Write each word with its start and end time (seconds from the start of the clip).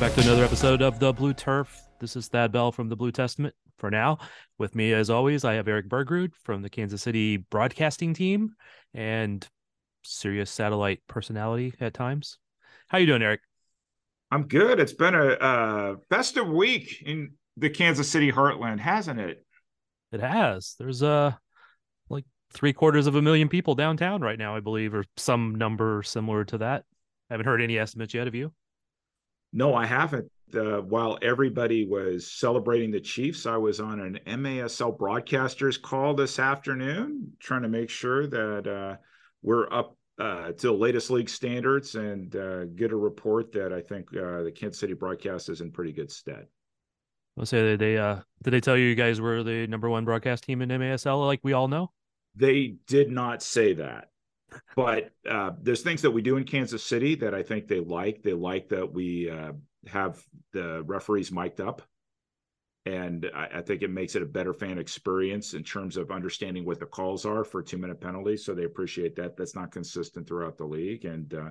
Welcome 0.00 0.16
back 0.16 0.24
to 0.24 0.30
another 0.30 0.46
episode 0.46 0.80
of 0.80 0.98
the 0.98 1.12
Blue 1.12 1.34
Turf. 1.34 1.78
This 1.98 2.16
is 2.16 2.26
Thad 2.26 2.52
Bell 2.52 2.72
from 2.72 2.88
the 2.88 2.96
Blue 2.96 3.12
Testament. 3.12 3.54
For 3.76 3.90
now, 3.90 4.16
with 4.56 4.74
me 4.74 4.94
as 4.94 5.10
always, 5.10 5.44
I 5.44 5.52
have 5.52 5.68
Erik 5.68 5.90
Bergrud 5.90 6.30
from 6.42 6.62
the 6.62 6.70
Kansas 6.70 7.02
City 7.02 7.36
broadcasting 7.36 8.14
team 8.14 8.54
and 8.94 9.46
Sirius 10.02 10.50
satellite 10.50 11.02
personality 11.06 11.74
at 11.82 11.92
times. 11.92 12.38
How 12.88 12.96
you 12.96 13.04
doing, 13.04 13.20
Erik? 13.20 13.42
I'm 14.30 14.48
good. 14.48 14.80
It's 14.80 14.94
been 14.94 15.14
a 15.14 15.32
uh, 15.32 15.96
festive 16.08 16.48
week 16.48 17.02
in 17.04 17.34
the 17.58 17.68
Kansas 17.68 18.08
City 18.08 18.32
heartland, 18.32 18.80
hasn't 18.80 19.20
it? 19.20 19.44
It 20.12 20.20
has. 20.20 20.76
There's 20.78 21.02
uh 21.02 21.32
like 22.08 22.24
three 22.54 22.72
quarters 22.72 23.06
of 23.06 23.16
a 23.16 23.22
million 23.22 23.50
people 23.50 23.74
downtown 23.74 24.22
right 24.22 24.38
now, 24.38 24.56
I 24.56 24.60
believe, 24.60 24.94
or 24.94 25.04
some 25.18 25.56
number 25.56 26.02
similar 26.02 26.46
to 26.46 26.56
that. 26.56 26.84
I 27.28 27.34
haven't 27.34 27.44
heard 27.44 27.60
any 27.60 27.76
estimates 27.76 28.14
yet. 28.14 28.28
of 28.28 28.34
you? 28.34 28.54
No, 29.52 29.74
I 29.74 29.86
haven't. 29.86 30.30
Uh, 30.54 30.80
while 30.80 31.16
everybody 31.22 31.86
was 31.86 32.32
celebrating 32.32 32.90
the 32.90 33.00
Chiefs, 33.00 33.46
I 33.46 33.56
was 33.56 33.78
on 33.78 34.00
an 34.00 34.18
MASL 34.26 34.98
broadcasters 34.98 35.80
call 35.80 36.14
this 36.14 36.40
afternoon, 36.40 37.32
trying 37.38 37.62
to 37.62 37.68
make 37.68 37.88
sure 37.88 38.26
that 38.26 38.66
uh, 38.66 38.96
we're 39.42 39.72
up 39.72 39.96
uh, 40.18 40.52
to 40.52 40.66
the 40.66 40.72
latest 40.72 41.10
league 41.10 41.28
standards 41.28 41.94
and 41.94 42.34
uh, 42.34 42.64
get 42.66 42.92
a 42.92 42.96
report 42.96 43.52
that 43.52 43.72
I 43.72 43.80
think 43.80 44.08
uh, 44.08 44.42
the 44.42 44.52
Kansas 44.54 44.80
City 44.80 44.92
broadcast 44.92 45.48
is 45.48 45.60
in 45.60 45.70
pretty 45.70 45.92
good 45.92 46.10
stead. 46.10 46.46
I'll 47.38 47.46
say 47.46 47.76
they 47.76 47.96
uh 47.96 48.16
did 48.42 48.50
they 48.50 48.60
tell 48.60 48.76
you 48.76 48.84
you 48.84 48.94
guys 48.94 49.20
were 49.20 49.42
the 49.42 49.66
number 49.66 49.88
one 49.88 50.04
broadcast 50.04 50.44
team 50.44 50.60
in 50.60 50.68
MASL 50.68 51.24
like 51.24 51.40
we 51.42 51.54
all 51.54 51.68
know? 51.68 51.90
They 52.36 52.74
did 52.86 53.10
not 53.10 53.42
say 53.42 53.74
that. 53.74 54.09
But 54.76 55.10
uh, 55.28 55.52
there's 55.60 55.82
things 55.82 56.02
that 56.02 56.10
we 56.10 56.22
do 56.22 56.36
in 56.36 56.44
Kansas 56.44 56.84
City 56.84 57.14
that 57.16 57.34
I 57.34 57.42
think 57.42 57.68
they 57.68 57.80
like. 57.80 58.22
They 58.22 58.32
like 58.32 58.68
that 58.70 58.92
we 58.92 59.30
uh, 59.30 59.52
have 59.86 60.22
the 60.52 60.82
referees 60.84 61.32
mic'd 61.32 61.60
up. 61.60 61.82
And 62.86 63.30
I, 63.34 63.48
I, 63.56 63.60
think 63.60 63.82
it 63.82 63.90
makes 63.90 64.16
it 64.16 64.22
a 64.22 64.26
better 64.26 64.54
fan 64.54 64.78
experience 64.78 65.52
in 65.52 65.62
terms 65.62 65.98
of 65.98 66.10
understanding 66.10 66.64
what 66.64 66.80
the 66.80 66.86
calls 66.86 67.26
are 67.26 67.44
for 67.44 67.62
two 67.62 67.76
minute 67.76 68.00
penalties. 68.00 68.44
So 68.44 68.54
they 68.54 68.64
appreciate 68.64 69.16
that. 69.16 69.36
That's 69.36 69.54
not 69.54 69.70
consistent 69.70 70.26
throughout 70.26 70.56
the 70.56 70.64
league. 70.64 71.04
And 71.04 71.32
uh, 71.34 71.50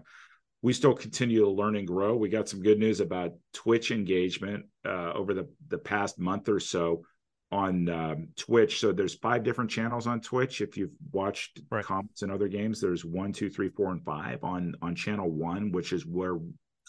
we 0.63 0.73
still 0.73 0.93
continue 0.93 1.41
to 1.41 1.49
learn 1.49 1.75
and 1.75 1.87
grow. 1.87 2.15
We 2.15 2.29
got 2.29 2.49
some 2.49 2.63
good 2.63 2.79
news 2.79 2.99
about 2.99 3.33
Twitch 3.53 3.91
engagement 3.91 4.65
uh, 4.85 5.13
over 5.13 5.33
the, 5.33 5.47
the 5.67 5.77
past 5.77 6.19
month 6.19 6.49
or 6.49 6.59
so 6.59 7.03
on 7.51 7.89
um, 7.89 8.27
Twitch. 8.37 8.79
So 8.79 8.91
there's 8.91 9.15
five 9.15 9.43
different 9.43 9.71
channels 9.71 10.07
on 10.07 10.21
Twitch. 10.21 10.61
If 10.61 10.77
you've 10.77 10.95
watched 11.11 11.61
right. 11.71 11.83
Comets 11.83 12.21
and 12.21 12.31
other 12.31 12.47
games, 12.47 12.79
there's 12.79 13.03
one, 13.03 13.33
two, 13.33 13.49
three, 13.49 13.69
four, 13.69 13.91
and 13.91 14.03
five 14.03 14.43
on 14.43 14.75
on 14.81 14.95
channel 14.95 15.29
one, 15.29 15.71
which 15.71 15.93
is 15.93 16.05
where 16.05 16.37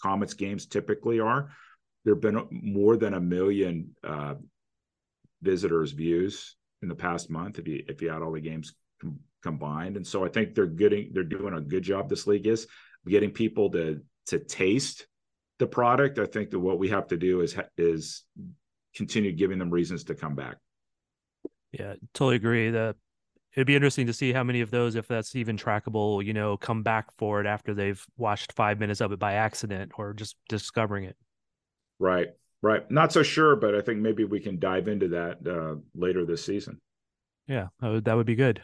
Comets 0.01 0.33
games 0.33 0.65
typically 0.65 1.19
are. 1.19 1.49
There 2.05 2.13
have 2.13 2.21
been 2.21 2.47
more 2.51 2.97
than 2.97 3.13
a 3.13 3.19
million 3.19 3.95
uh, 4.03 4.35
visitors 5.41 5.91
views 5.91 6.55
in 6.81 6.89
the 6.89 6.95
past 6.95 7.29
month 7.29 7.59
if 7.59 7.67
you 7.67 7.83
if 7.87 8.01
you 8.01 8.09
add 8.09 8.21
all 8.21 8.31
the 8.31 8.41
games 8.41 8.73
com- 9.01 9.19
combined. 9.41 9.97
And 9.97 10.05
so 10.05 10.23
I 10.23 10.29
think 10.29 10.53
they're 10.53 10.65
getting 10.65 11.11
they're 11.13 11.23
doing 11.23 11.55
a 11.55 11.61
good 11.61 11.83
job. 11.83 12.09
This 12.09 12.27
league 12.27 12.47
is 12.47 12.67
getting 13.07 13.31
people 13.31 13.71
to 13.71 14.01
to 14.27 14.39
taste 14.39 15.07
the 15.57 15.67
product. 15.67 16.19
I 16.19 16.25
think 16.25 16.51
that 16.51 16.59
what 16.59 16.79
we 16.79 16.89
have 16.89 17.07
to 17.07 17.17
do 17.17 17.41
is 17.41 17.55
is 17.77 18.23
continue 18.95 19.31
giving 19.31 19.59
them 19.59 19.69
reasons 19.69 20.03
to 20.05 20.15
come 20.15 20.35
back. 20.35 20.57
Yeah, 21.71 21.95
totally 22.13 22.35
agree. 22.35 22.71
That 22.71 22.95
it'd 23.55 23.67
be 23.67 23.75
interesting 23.75 24.07
to 24.07 24.13
see 24.13 24.31
how 24.33 24.43
many 24.43 24.61
of 24.61 24.71
those, 24.71 24.95
if 24.95 25.07
that's 25.07 25.35
even 25.35 25.57
trackable, 25.57 26.23
you 26.23 26.33
know, 26.33 26.57
come 26.57 26.83
back 26.83 27.11
for 27.17 27.41
it 27.41 27.47
after 27.47 27.73
they've 27.73 28.03
watched 28.17 28.53
five 28.53 28.79
minutes 28.79 29.01
of 29.01 29.11
it 29.11 29.19
by 29.19 29.33
accident 29.33 29.93
or 29.97 30.13
just 30.13 30.35
discovering 30.49 31.05
it. 31.05 31.15
Right, 31.99 32.29
right. 32.61 32.89
Not 32.89 33.13
so 33.13 33.23
sure, 33.23 33.55
but 33.55 33.75
I 33.75 33.81
think 33.81 33.99
maybe 33.99 34.23
we 34.23 34.39
can 34.39 34.59
dive 34.59 34.87
into 34.87 35.09
that 35.09 35.47
uh, 35.47 35.75
later 35.95 36.25
this 36.25 36.43
season. 36.43 36.79
Yeah, 37.47 37.67
that 37.81 37.89
would, 37.89 38.05
that 38.05 38.15
would 38.15 38.25
be 38.25 38.35
good. 38.35 38.61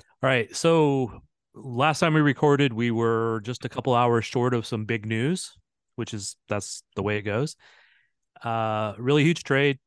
All 0.00 0.28
right. 0.30 0.54
So 0.54 1.22
last 1.54 2.00
time 2.00 2.14
we 2.14 2.20
recorded, 2.20 2.72
we 2.72 2.90
were 2.90 3.40
just 3.44 3.64
a 3.64 3.68
couple 3.68 3.94
hours 3.94 4.24
short 4.24 4.54
of 4.54 4.66
some 4.66 4.84
big 4.84 5.06
news, 5.06 5.56
which 5.94 6.12
is 6.12 6.36
that's 6.48 6.82
the 6.96 7.02
way 7.02 7.18
it 7.18 7.22
goes. 7.22 7.56
Uh, 8.42 8.94
really 8.98 9.24
huge 9.24 9.44
trade. 9.44 9.78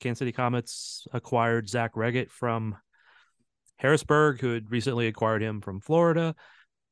Kansas 0.00 0.20
City 0.20 0.32
Comets 0.32 1.06
acquired 1.12 1.68
Zach 1.68 1.92
Reget 1.96 2.30
from 2.30 2.76
Harrisburg, 3.76 4.40
who 4.40 4.54
had 4.54 4.70
recently 4.70 5.08
acquired 5.08 5.42
him 5.42 5.60
from 5.60 5.80
Florida. 5.80 6.34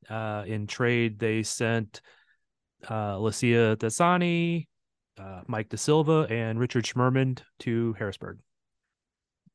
Uh, 0.09 0.45
in 0.47 0.67
trade, 0.67 1.19
they 1.19 1.43
sent 1.43 2.01
uh, 2.89 3.15
Lesia 3.17 3.77
Thetsane, 3.77 4.67
uh, 5.19 5.43
Mike 5.47 5.69
Da 5.69 5.77
Silva, 5.77 6.27
and 6.31 6.59
Richard 6.59 6.85
Schmerman 6.85 7.39
to 7.61 7.93
Harrisburg. 7.95 8.39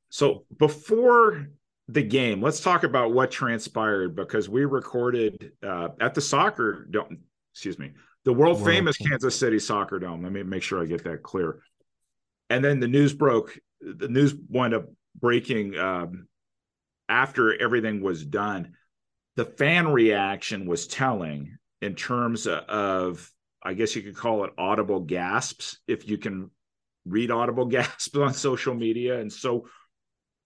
So 0.09 0.45
before 0.57 1.47
the 1.91 2.01
game. 2.01 2.41
Let's 2.41 2.61
talk 2.61 2.83
about 2.83 3.13
what 3.13 3.31
transpired 3.31 4.15
because 4.15 4.47
we 4.47 4.65
recorded 4.65 5.51
uh, 5.61 5.89
at 5.99 6.13
the 6.13 6.21
soccer 6.21 6.87
Don't 6.89 7.19
Excuse 7.53 7.77
me, 7.77 7.91
the 8.23 8.33
world, 8.33 8.57
world 8.57 8.65
famous 8.65 8.97
Kansas 8.97 9.37
City 9.37 9.59
Soccer 9.59 9.99
Dome. 9.99 10.23
Let 10.23 10.31
me 10.31 10.43
make 10.43 10.63
sure 10.63 10.81
I 10.81 10.85
get 10.85 11.03
that 11.05 11.23
clear. 11.23 11.61
And 12.49 12.63
then 12.63 12.79
the 12.79 12.87
news 12.87 13.13
broke. 13.13 13.57
The 13.81 14.07
news 14.07 14.35
wound 14.49 14.73
up 14.73 14.85
breaking 15.15 15.77
um, 15.77 16.27
after 17.09 17.59
everything 17.59 18.01
was 18.01 18.25
done. 18.25 18.73
The 19.37 19.45
fan 19.45 19.87
reaction 19.87 20.65
was 20.65 20.87
telling 20.87 21.57
in 21.81 21.95
terms 21.95 22.45
of, 22.45 23.31
I 23.63 23.73
guess 23.73 23.95
you 23.95 24.03
could 24.03 24.15
call 24.15 24.43
it 24.43 24.51
audible 24.57 24.99
gasps, 24.99 25.79
if 25.87 26.07
you 26.07 26.17
can 26.17 26.51
read 27.05 27.31
audible 27.31 27.65
gasps 27.67 28.15
on 28.15 28.33
social 28.33 28.75
media. 28.75 29.19
And 29.19 29.31
so, 29.31 29.67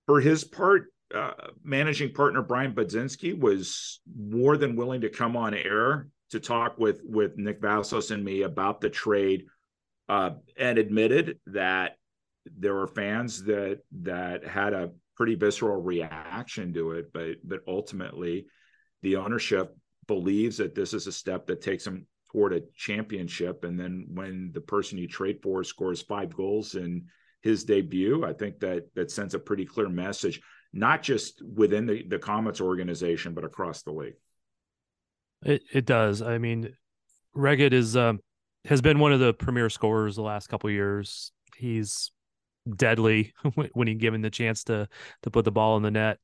for 0.06 0.22
his 0.22 0.44
part, 0.44 0.86
uh, 1.14 1.32
managing 1.64 2.14
partner 2.14 2.42
Brian 2.42 2.74
Budzinski 2.74 3.38
was 3.38 4.00
more 4.16 4.58
than 4.58 4.76
willing 4.76 5.02
to 5.02 5.10
come 5.10 5.36
on 5.36 5.54
air 5.54 6.08
to 6.36 6.40
talk 6.40 6.78
with 6.78 7.02
with 7.04 7.38
Nick 7.38 7.62
Vassos 7.62 8.12
and 8.12 8.24
me 8.24 8.44
about 8.44 8.82
the 8.82 8.90
trade, 8.90 9.46
uh, 10.10 10.32
and 10.58 10.78
admitted 10.78 11.40
that 11.48 11.98
there 12.46 12.74
were 12.74 12.88
fans 12.88 13.44
that 13.46 13.80
that 14.04 14.46
had 14.46 14.74
a 14.74 14.92
pretty 15.16 15.36
visceral 15.36 15.82
reaction 15.82 16.74
to 16.74 16.92
it, 16.92 17.12
but 17.14 17.38
but 17.44 17.62
ultimately, 17.68 18.46
the 19.02 19.16
ownership 19.16 19.76
believes 20.08 20.58
that 20.58 20.76
this 20.76 20.94
is 20.94 21.08
a 21.08 21.12
step 21.12 21.48
that 21.48 21.62
takes 21.62 21.86
them 21.86 22.06
toward 22.32 22.54
a 22.54 22.62
championship. 22.76 23.64
And 23.64 23.80
then 23.80 24.06
when 24.14 24.52
the 24.54 24.62
person 24.62 24.98
you 24.98 25.08
trade 25.08 25.40
for 25.42 25.64
scores 25.64 26.02
five 26.02 26.36
goals 26.36 26.76
in 26.76 27.06
his 27.42 27.64
debut, 27.64 28.26
I 28.26 28.34
think 28.34 28.60
that 28.60 28.94
that 28.96 29.10
sends 29.10 29.34
a 29.34 29.40
pretty 29.40 29.66
clear 29.66 29.90
message, 29.90 30.42
not 30.74 31.02
just 31.02 31.42
within 31.42 31.86
the, 31.86 32.04
the 32.08 32.20
Comets 32.20 32.60
organization, 32.60 33.34
but 33.34 33.46
across 33.46 33.84
the 33.84 33.94
league. 33.94 34.16
It 35.44 35.64
it 35.74 35.86
does. 35.86 36.22
I 36.22 36.38
mean, 36.38 36.76
Reget 37.36 37.74
is 37.74 37.96
um, 37.96 38.20
has 38.66 38.82
been 38.82 39.00
one 39.00 39.14
of 39.14 39.20
the 39.20 39.34
premier 39.34 39.70
scorers 39.70 40.16
the 40.16 40.22
last 40.22 40.48
couple 40.48 40.70
years. 40.70 41.32
He's 41.56 42.12
deadly 42.74 43.34
when 43.74 43.88
he 43.88 43.96
given 43.96 44.22
the 44.22 44.30
chance 44.30 44.64
to 44.66 44.88
to 45.24 45.30
put 45.30 45.46
the 45.46 45.52
ball 45.52 45.78
in 45.78 45.84
the 45.84 45.92
net. 45.92 46.20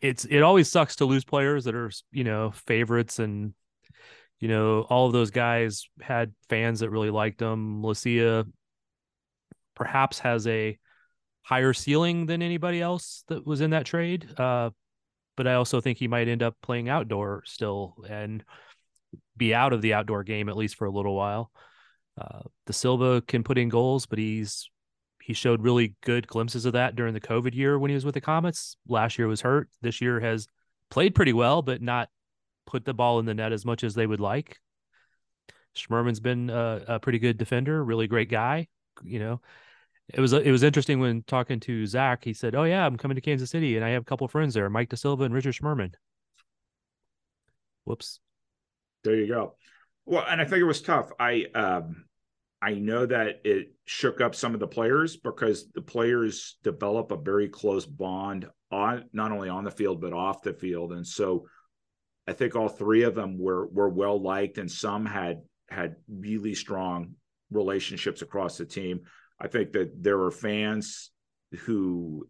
It's 0.00 0.24
it 0.24 0.42
always 0.42 0.70
sucks 0.70 0.96
to 0.96 1.04
lose 1.04 1.24
players 1.24 1.64
that 1.64 1.74
are 1.74 1.90
you 2.12 2.24
know 2.24 2.50
favorites 2.50 3.18
and 3.18 3.54
you 4.40 4.48
know 4.48 4.82
all 4.82 5.06
of 5.06 5.12
those 5.12 5.30
guys 5.30 5.88
had 6.00 6.34
fans 6.48 6.80
that 6.80 6.90
really 6.90 7.10
liked 7.10 7.38
them. 7.38 7.82
Lesia 7.82 8.46
perhaps 9.74 10.18
has 10.20 10.46
a 10.46 10.78
higher 11.42 11.72
ceiling 11.72 12.26
than 12.26 12.42
anybody 12.42 12.80
else 12.80 13.24
that 13.28 13.46
was 13.46 13.60
in 13.60 13.70
that 13.70 13.86
trade. 13.86 14.28
Uh, 14.38 14.70
but 15.36 15.46
I 15.46 15.54
also 15.54 15.80
think 15.80 15.98
he 15.98 16.08
might 16.08 16.28
end 16.28 16.42
up 16.42 16.56
playing 16.62 16.88
outdoor 16.88 17.42
still 17.44 17.96
and 18.08 18.44
be 19.36 19.54
out 19.54 19.72
of 19.72 19.82
the 19.82 19.94
outdoor 19.94 20.24
game 20.24 20.48
at 20.48 20.56
least 20.56 20.76
for 20.76 20.86
a 20.86 20.90
little 20.90 21.14
while. 21.14 21.50
Uh, 22.18 22.40
Silva 22.70 23.20
can 23.22 23.44
put 23.44 23.58
in 23.58 23.68
goals, 23.68 24.06
but 24.06 24.18
he's 24.18 24.70
he 25.22 25.34
showed 25.34 25.60
really 25.60 25.94
good 26.02 26.26
glimpses 26.26 26.66
of 26.66 26.74
that 26.74 26.94
during 26.94 27.12
the 27.12 27.20
COVID 27.20 27.54
year 27.54 27.78
when 27.78 27.90
he 27.90 27.94
was 27.94 28.04
with 28.04 28.14
the 28.14 28.20
Comets. 28.20 28.76
Last 28.86 29.18
year 29.18 29.26
was 29.26 29.40
hurt. 29.40 29.68
This 29.82 30.00
year 30.00 30.20
has 30.20 30.46
played 30.88 31.16
pretty 31.16 31.32
well, 31.32 31.62
but 31.62 31.82
not 31.82 32.08
put 32.64 32.84
the 32.84 32.94
ball 32.94 33.18
in 33.18 33.26
the 33.26 33.34
net 33.34 33.52
as 33.52 33.64
much 33.64 33.82
as 33.82 33.94
they 33.94 34.06
would 34.06 34.20
like. 34.20 34.58
Schmerman's 35.76 36.20
been 36.20 36.48
a, 36.48 36.84
a 36.86 37.00
pretty 37.00 37.18
good 37.18 37.38
defender, 37.38 37.84
really 37.84 38.06
great 38.06 38.30
guy. 38.30 38.68
You 39.02 39.18
know, 39.18 39.40
it 40.14 40.20
was 40.20 40.32
it 40.32 40.50
was 40.50 40.62
interesting 40.62 41.00
when 41.00 41.22
talking 41.22 41.60
to 41.60 41.86
Zach. 41.86 42.24
He 42.24 42.32
said, 42.32 42.54
"Oh 42.54 42.64
yeah, 42.64 42.86
I'm 42.86 42.96
coming 42.96 43.16
to 43.16 43.20
Kansas 43.20 43.50
City, 43.50 43.76
and 43.76 43.84
I 43.84 43.90
have 43.90 44.02
a 44.02 44.04
couple 44.04 44.28
friends 44.28 44.54
there, 44.54 44.70
Mike 44.70 44.88
De 44.88 44.96
Silva 44.96 45.24
and 45.24 45.34
Richard 45.34 45.54
Schmerman." 45.54 45.94
Whoops. 47.84 48.20
There 49.04 49.16
you 49.16 49.28
go. 49.28 49.54
Well, 50.04 50.24
and 50.28 50.40
I 50.40 50.44
think 50.44 50.60
it 50.60 50.64
was 50.64 50.82
tough. 50.82 51.10
I 51.18 51.46
um, 51.54 52.04
I 52.62 52.74
know 52.74 53.06
that 53.06 53.40
it 53.44 53.74
shook 53.84 54.20
up 54.20 54.34
some 54.34 54.54
of 54.54 54.60
the 54.60 54.66
players 54.68 55.16
because 55.16 55.70
the 55.72 55.82
players 55.82 56.56
develop 56.62 57.10
a 57.10 57.16
very 57.16 57.48
close 57.48 57.86
bond 57.86 58.48
on 58.70 59.04
not 59.12 59.32
only 59.32 59.48
on 59.48 59.64
the 59.64 59.70
field 59.70 60.00
but 60.00 60.12
off 60.12 60.42
the 60.42 60.52
field, 60.52 60.92
and 60.92 61.06
so 61.06 61.46
I 62.28 62.32
think 62.32 62.54
all 62.54 62.68
three 62.68 63.02
of 63.02 63.14
them 63.14 63.38
were 63.38 63.66
were 63.66 63.88
well 63.88 64.20
liked, 64.20 64.58
and 64.58 64.70
some 64.70 65.04
had 65.04 65.42
had 65.68 65.96
really 66.08 66.54
strong 66.54 67.14
relationships 67.50 68.22
across 68.22 68.56
the 68.56 68.66
team. 68.66 69.00
I 69.38 69.48
think 69.48 69.72
that 69.72 70.02
there 70.02 70.18
were 70.18 70.30
fans 70.30 71.10
who, 71.60 72.28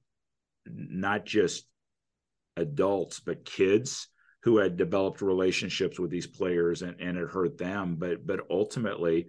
not 0.66 1.24
just 1.24 1.66
adults 2.56 3.20
but 3.20 3.44
kids, 3.44 4.08
who 4.42 4.58
had 4.58 4.76
developed 4.76 5.22
relationships 5.22 5.98
with 5.98 6.10
these 6.10 6.26
players, 6.26 6.82
and 6.82 7.00
and 7.00 7.18
it 7.18 7.28
hurt 7.28 7.58
them. 7.58 7.96
But 7.96 8.26
but 8.26 8.40
ultimately, 8.50 9.26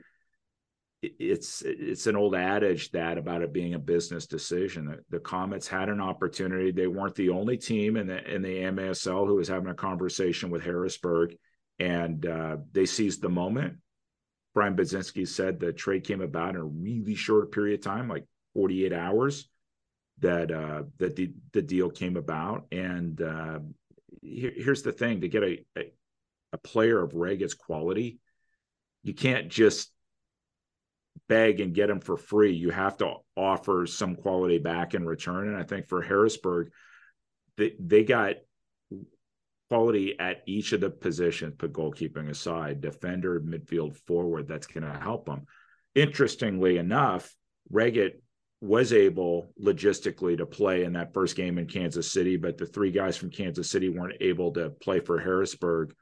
it's 1.02 1.64
it's 1.66 2.08
an 2.08 2.16
old 2.16 2.36
adage 2.36 2.92
that 2.92 3.18
about 3.18 3.42
it 3.42 3.54
being 3.54 3.74
a 3.74 3.80
business 3.80 4.26
decision. 4.28 4.86
The, 4.86 5.00
the 5.10 5.20
Comets 5.20 5.68
had 5.68 5.90
an 5.90 6.02
opportunity. 6.02 6.72
They 6.72 6.88
weren't 6.88 7.16
the 7.16 7.30
only 7.30 7.58
team 7.58 7.98
in 7.98 8.08
the 8.08 8.34
in 8.34 8.42
the 8.42 8.58
MASL 8.58 9.28
who 9.28 9.36
was 9.36 9.48
having 9.48 9.70
a 9.70 9.76
conversation 9.76 10.50
with 10.50 10.64
Harrisburg, 10.64 11.36
and 11.80 12.26
uh, 12.26 12.58
they 12.72 12.86
seized 12.86 13.22
the 13.22 13.30
moment. 13.30 13.78
Brian 14.58 14.76
Budzinski 14.76 15.28
said 15.28 15.60
the 15.60 15.72
trade 15.72 16.04
came 16.04 16.20
about 16.20 16.56
in 16.56 16.62
a 16.62 16.64
really 16.64 17.14
short 17.14 17.52
period 17.52 17.80
of 17.80 17.84
time, 17.84 18.10
like 18.10 18.26
48 18.56 18.92
hours, 18.92 19.48
that 20.18 20.50
uh, 20.50 20.82
that 20.98 21.16
the 21.16 21.32
the 21.54 21.62
deal 21.62 21.92
came 21.92 22.18
about. 22.18 22.66
And 22.72 23.22
uh, 23.22 23.60
here, 24.24 24.52
here's 24.56 24.82
the 24.82 24.92
thing: 24.92 25.22
to 25.22 25.28
get 25.28 25.44
a, 25.44 25.64
a 25.78 25.94
a 26.54 26.58
player 26.58 27.00
of 27.04 27.14
Reget's 27.14 27.54
quality, 27.54 28.18
you 29.04 29.14
can't 29.14 29.48
just 29.48 29.92
beg 31.30 31.60
and 31.60 31.76
get 31.76 31.86
them 31.86 32.00
for 32.00 32.18
free. 32.18 32.54
You 32.54 32.72
have 32.72 32.98
to 32.98 33.14
offer 33.36 33.86
some 33.86 34.16
quality 34.16 34.58
back 34.58 34.96
in 34.96 35.06
return. 35.06 35.50
And 35.50 35.58
I 35.58 35.66
think 35.66 35.88
for 35.88 36.02
Harrisburg, 36.02 36.72
they, 37.58 37.76
they 37.80 38.04
got 38.04 38.38
quality 39.70 40.18
at 40.20 40.44
each 40.46 40.74
of 40.74 40.82
the 40.82 40.90
positions, 40.90 41.56
put 41.58 41.74
goalkeeping 41.74 42.30
aside, 42.30 42.82
defender, 42.82 43.40
midfield, 43.40 43.98
forward, 44.06 44.48
that's 44.48 44.68
going 44.68 44.84
to 44.84 45.00
help 45.00 45.26
them. 45.26 45.46
Interestingly 45.96 46.78
enough, 46.78 47.34
Reget 47.72 48.22
was 48.62 48.92
able 48.92 49.52
logistically 49.62 50.38
to 50.38 50.46
play 50.46 50.84
in 50.84 50.94
that 50.94 51.14
first 51.14 51.36
game 51.36 51.58
in 51.58 51.68
Kansas 51.68 52.12
City, 52.12 52.38
but 52.38 52.58
the 52.58 52.66
three 52.66 52.92
guys 52.92 53.16
from 53.16 53.30
Kansas 53.30 53.70
City 53.70 53.90
weren't 53.90 54.18
able 54.22 54.52
to 54.54 54.70
play 54.70 55.00
for 55.00 55.20
Harrisburg 55.20 55.94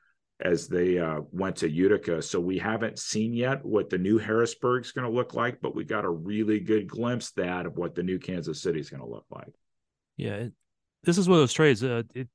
as 0.41 0.67
they 0.67 0.97
uh, 0.97 1.21
went 1.31 1.57
to 1.57 1.69
Utica. 1.69 2.21
So 2.21 2.39
we 2.39 2.57
haven't 2.57 2.99
seen 2.99 3.33
yet 3.33 3.63
what 3.63 3.89
the 3.89 3.97
new 3.97 4.17
Harrisburg 4.17 4.85
is 4.85 4.91
going 4.91 5.09
to 5.09 5.13
look 5.13 5.33
like, 5.33 5.59
but 5.61 5.75
we 5.75 5.83
got 5.83 6.05
a 6.05 6.09
really 6.09 6.59
good 6.59 6.87
glimpse 6.87 7.31
that 7.31 7.65
of 7.65 7.77
what 7.77 7.95
the 7.95 8.03
new 8.03 8.19
Kansas 8.19 8.61
City 8.61 8.79
is 8.79 8.89
going 8.89 9.01
to 9.01 9.09
look 9.09 9.25
like. 9.29 9.53
Yeah, 10.17 10.35
it, 10.35 10.53
this 11.03 11.17
is 11.17 11.27
one 11.27 11.37
of 11.37 11.41
those 11.41 11.53
trades. 11.53 11.83
Uh, 11.83 12.03
it, 12.13 12.27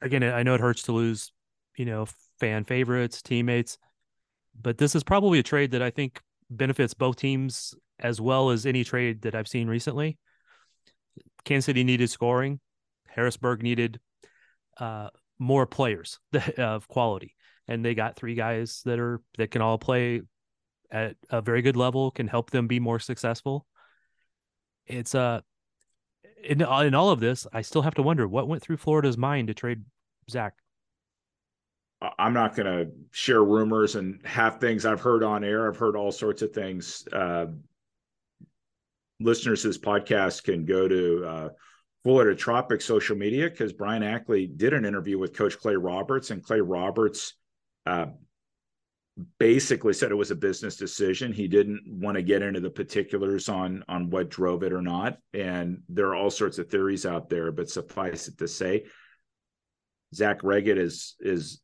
again, 0.00 0.22
I 0.22 0.42
know 0.42 0.54
it 0.54 0.60
hurts 0.60 0.82
to 0.84 0.92
lose, 0.92 1.32
you 1.76 1.84
know, 1.84 2.06
fan 2.38 2.64
favorites, 2.64 3.22
teammates, 3.22 3.78
but 4.60 4.78
this 4.78 4.94
is 4.94 5.02
probably 5.02 5.38
a 5.38 5.42
trade 5.42 5.72
that 5.72 5.82
I 5.82 5.90
think 5.90 6.20
benefits 6.50 6.94
both 6.94 7.16
teams 7.16 7.74
as 7.98 8.20
well 8.20 8.50
as 8.50 8.66
any 8.66 8.84
trade 8.84 9.22
that 9.22 9.34
I've 9.34 9.48
seen 9.48 9.68
recently. 9.68 10.18
Kansas 11.44 11.66
City 11.66 11.84
needed 11.84 12.10
scoring. 12.10 12.60
Harrisburg 13.08 13.62
needed 13.62 14.00
uh, 14.78 15.08
more 15.38 15.66
players 15.66 16.18
of 16.58 16.86
quality 16.88 17.34
and 17.68 17.84
they 17.84 17.94
got 17.94 18.16
three 18.16 18.34
guys 18.34 18.82
that 18.84 18.98
are 18.98 19.20
that 19.38 19.50
can 19.50 19.62
all 19.62 19.78
play 19.78 20.22
at 20.90 21.16
a 21.30 21.40
very 21.40 21.62
good 21.62 21.76
level 21.76 22.10
can 22.10 22.28
help 22.28 22.50
them 22.50 22.66
be 22.66 22.80
more 22.80 22.98
successful 22.98 23.66
it's 24.86 25.14
uh 25.14 25.40
in, 26.46 26.62
in 26.62 26.94
all 26.94 27.10
of 27.10 27.20
this 27.20 27.46
i 27.52 27.62
still 27.62 27.82
have 27.82 27.94
to 27.94 28.02
wonder 28.02 28.26
what 28.26 28.48
went 28.48 28.62
through 28.62 28.76
florida's 28.76 29.18
mind 29.18 29.48
to 29.48 29.54
trade 29.54 29.84
zach. 30.30 30.54
I'm 32.18 32.34
not 32.34 32.54
going 32.54 32.66
to 32.66 32.92
share 33.10 33.42
rumors 33.42 33.96
and 33.96 34.24
have 34.26 34.60
things 34.60 34.84
i've 34.84 35.00
heard 35.00 35.22
on 35.22 35.44
air. 35.44 35.68
I've 35.68 35.78
heard 35.78 35.96
all 35.96 36.12
sorts 36.12 36.42
of 36.42 36.52
things. 36.52 37.06
Uh 37.12 37.46
listeners 39.18 39.62
to 39.62 39.68
this 39.68 39.78
podcast 39.78 40.44
can 40.44 40.64
go 40.64 40.88
to 40.88 41.24
uh 41.26 41.48
Florida 42.06 42.36
Tropic 42.36 42.82
social 42.82 43.16
media 43.16 43.50
because 43.50 43.72
Brian 43.72 44.04
Ackley 44.04 44.46
did 44.46 44.72
an 44.72 44.84
interview 44.84 45.18
with 45.18 45.36
Coach 45.36 45.58
Clay 45.58 45.74
Roberts, 45.74 46.30
and 46.30 46.40
Clay 46.40 46.60
Roberts 46.60 47.34
uh, 47.84 48.06
basically 49.38 49.92
said 49.92 50.10
it 50.10 50.16
was 50.16 50.30
a 50.30 50.36
business 50.36 50.76
decision. 50.76 51.32
He 51.32 51.48
didn't 51.48 51.82
want 51.86 52.16
to 52.16 52.22
get 52.22 52.42
into 52.42 52.60
the 52.60 52.70
particulars 52.70 53.48
on 53.48 53.84
on 53.88 54.10
what 54.10 54.28
drove 54.28 54.62
it 54.62 54.72
or 54.72 54.82
not, 54.82 55.18
and 55.32 55.82
there 55.88 56.08
are 56.08 56.16
all 56.16 56.30
sorts 56.30 56.58
of 56.58 56.68
theories 56.68 57.06
out 57.06 57.30
there. 57.30 57.50
But 57.50 57.70
suffice 57.70 58.28
it 58.28 58.38
to 58.38 58.48
say, 58.48 58.84
Zach 60.14 60.42
Reget 60.42 60.78
is 60.78 61.16
is 61.20 61.60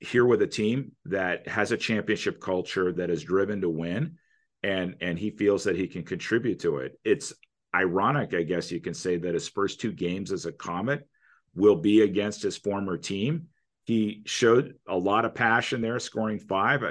here 0.00 0.26
with 0.26 0.42
a 0.42 0.46
team 0.46 0.92
that 1.06 1.48
has 1.48 1.72
a 1.72 1.76
championship 1.76 2.40
culture 2.40 2.92
that 2.92 3.10
is 3.10 3.22
driven 3.22 3.60
to 3.60 3.68
win, 3.68 4.18
and 4.62 4.96
and 5.00 5.18
he 5.18 5.30
feels 5.30 5.64
that 5.64 5.76
he 5.76 5.86
can 5.86 6.02
contribute 6.02 6.60
to 6.60 6.78
it. 6.78 6.98
It's 7.04 7.32
ironic, 7.74 8.34
I 8.34 8.42
guess 8.42 8.72
you 8.72 8.80
can 8.80 8.94
say, 8.94 9.16
that 9.16 9.34
his 9.34 9.48
first 9.48 9.80
two 9.80 9.92
games 9.92 10.32
as 10.32 10.46
a 10.46 10.52
Comet 10.52 11.06
will 11.54 11.76
be 11.76 12.02
against 12.02 12.42
his 12.42 12.56
former 12.56 12.96
team. 12.96 13.46
He 13.84 14.22
showed 14.24 14.74
a 14.88 14.96
lot 14.96 15.24
of 15.24 15.34
passion 15.34 15.80
there, 15.80 15.98
scoring 15.98 16.38
five. 16.38 16.82
Uh, 16.82 16.90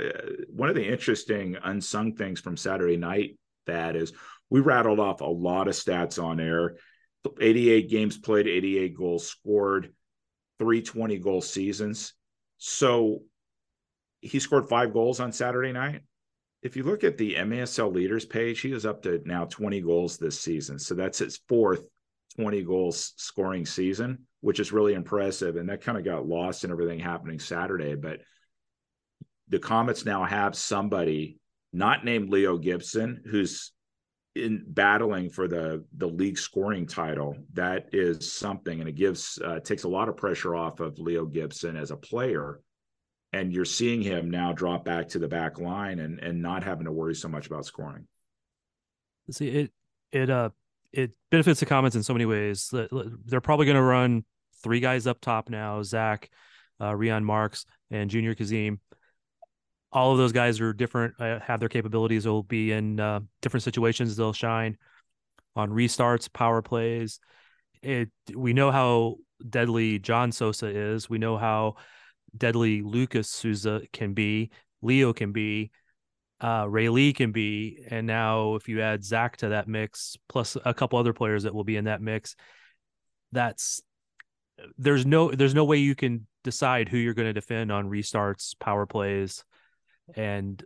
one 0.49 0.69
of 0.69 0.75
the 0.75 0.87
interesting 0.87 1.57
unsung 1.63 2.15
things 2.15 2.39
from 2.39 2.55
Saturday 2.55 2.97
night 2.97 3.37
that 3.65 3.95
is 3.95 4.13
we 4.49 4.59
rattled 4.59 4.99
off 4.99 5.21
a 5.21 5.25
lot 5.25 5.67
of 5.67 5.73
stats 5.73 6.21
on 6.21 6.39
air 6.39 6.75
88 7.39 7.89
games 7.89 8.17
played, 8.17 8.47
88 8.47 8.97
goals 8.97 9.27
scored, 9.27 9.93
320 10.59 11.17
goal 11.19 11.41
seasons. 11.41 12.13
So 12.57 13.21
he 14.21 14.39
scored 14.39 14.69
five 14.69 14.93
goals 14.93 15.19
on 15.19 15.31
Saturday 15.31 15.71
night. 15.71 16.01
If 16.61 16.77
you 16.77 16.83
look 16.83 17.03
at 17.03 17.17
the 17.17 17.35
MASL 17.35 17.93
leaders 17.93 18.25
page, 18.25 18.61
he 18.61 18.71
is 18.71 18.85
up 18.85 19.03
to 19.03 19.21
now 19.25 19.45
20 19.45 19.81
goals 19.81 20.17
this 20.17 20.39
season. 20.39 20.79
So 20.79 20.95
that's 20.95 21.19
his 21.19 21.39
fourth 21.49 21.83
20 22.35 22.63
goals 22.63 23.13
scoring 23.17 23.65
season, 23.65 24.19
which 24.41 24.59
is 24.59 24.71
really 24.71 24.93
impressive. 24.93 25.55
And 25.55 25.69
that 25.69 25.81
kind 25.81 25.97
of 25.97 26.03
got 26.03 26.27
lost 26.27 26.63
in 26.63 26.71
everything 26.71 26.99
happening 26.99 27.39
Saturday. 27.39 27.95
But 27.95 28.21
the 29.49 29.59
Comets 29.59 30.05
now 30.05 30.23
have 30.23 30.55
somebody 30.55 31.39
not 31.71 32.05
named 32.05 32.29
Leo 32.29 32.57
Gibson, 32.57 33.23
who's 33.25 33.71
in 34.35 34.63
battling 34.67 35.29
for 35.29 35.47
the 35.47 35.85
the 35.97 36.07
league 36.07 36.37
scoring 36.37 36.87
title. 36.87 37.35
That 37.53 37.89
is 37.93 38.31
something, 38.31 38.79
and 38.79 38.89
it 38.89 38.95
gives 38.95 39.39
uh, 39.43 39.59
takes 39.59 39.83
a 39.83 39.89
lot 39.89 40.09
of 40.09 40.17
pressure 40.17 40.55
off 40.55 40.79
of 40.79 40.99
Leo 40.99 41.25
Gibson 41.25 41.75
as 41.75 41.91
a 41.91 41.97
player. 41.97 42.59
And 43.31 43.51
you're 43.51 43.65
seeing 43.65 44.03
him 44.03 44.29
now 44.29 44.53
drop 44.53 44.85
back 44.85 45.09
to 45.09 45.19
the 45.19 45.27
back 45.27 45.59
line 45.59 45.99
and 45.99 46.19
and 46.19 46.41
not 46.41 46.63
having 46.63 46.85
to 46.85 46.91
worry 46.91 47.15
so 47.15 47.27
much 47.27 47.47
about 47.47 47.65
scoring. 47.65 48.07
See 49.31 49.49
it 49.49 49.71
it 50.11 50.29
uh 50.29 50.49
it 50.93 51.11
benefits 51.31 51.59
the 51.59 51.65
Comets 51.65 51.95
in 51.95 52.03
so 52.03 52.13
many 52.13 52.25
ways. 52.25 52.71
They're 52.71 53.41
probably 53.41 53.65
going 53.65 53.75
to 53.75 53.81
run 53.81 54.23
three 54.61 54.79
guys 54.79 55.07
up 55.07 55.19
top 55.19 55.49
now: 55.49 55.83
Zach, 55.83 56.29
uh, 56.79 56.95
Rion 56.95 57.25
Marks, 57.25 57.65
and 57.91 58.09
Junior 58.09 58.35
Kazim 58.35 58.79
all 59.93 60.11
of 60.11 60.17
those 60.17 60.31
guys 60.31 60.59
are 60.59 60.73
different, 60.73 61.13
uh, 61.19 61.39
have 61.39 61.59
their 61.59 61.69
capabilities. 61.69 62.23
They'll 62.23 62.43
be 62.43 62.71
in 62.71 62.99
uh, 62.99 63.21
different 63.41 63.63
situations. 63.63 64.15
They'll 64.15 64.33
shine 64.33 64.77
on 65.55 65.69
restarts, 65.69 66.31
power 66.31 66.61
plays. 66.61 67.19
It 67.81 68.09
we 68.35 68.53
know 68.53 68.71
how 68.71 69.17
deadly 69.47 69.99
John 69.99 70.31
Sosa 70.31 70.67
is. 70.67 71.09
We 71.09 71.19
know 71.19 71.37
how 71.37 71.75
deadly 72.35 72.81
Lucas 72.81 73.29
Souza 73.29 73.81
can 73.93 74.13
be. 74.13 74.49
Leo 74.81 75.13
can 75.13 75.31
be. 75.31 75.71
Uh, 76.43 76.65
Ray 76.67 76.89
Lee 76.89 77.13
can 77.13 77.31
be, 77.31 77.85
and 77.89 78.05
now 78.05 78.55
if 78.55 78.67
you 78.67 78.81
add 78.81 79.01
Zach 79.03 79.37
to 79.37 79.49
that 79.49 79.69
mix, 79.69 80.17
plus 80.27 80.57
a 80.65 80.73
couple 80.73 80.99
other 80.99 81.13
players 81.13 81.43
that 81.43 81.55
will 81.55 81.63
be 81.63 81.77
in 81.77 81.85
that 81.85 82.01
mix, 82.01 82.35
that's 83.31 83.81
there's 84.77 85.05
no 85.05 85.31
there's 85.31 85.55
no 85.55 85.63
way 85.63 85.77
you 85.77 85.95
can 85.95 86.27
decide 86.43 86.89
who 86.89 86.97
you're 86.97 87.13
going 87.13 87.29
to 87.29 87.33
defend 87.33 87.71
on 87.71 87.89
restarts, 87.89 88.59
power 88.59 88.85
plays, 88.85 89.45
and 90.15 90.61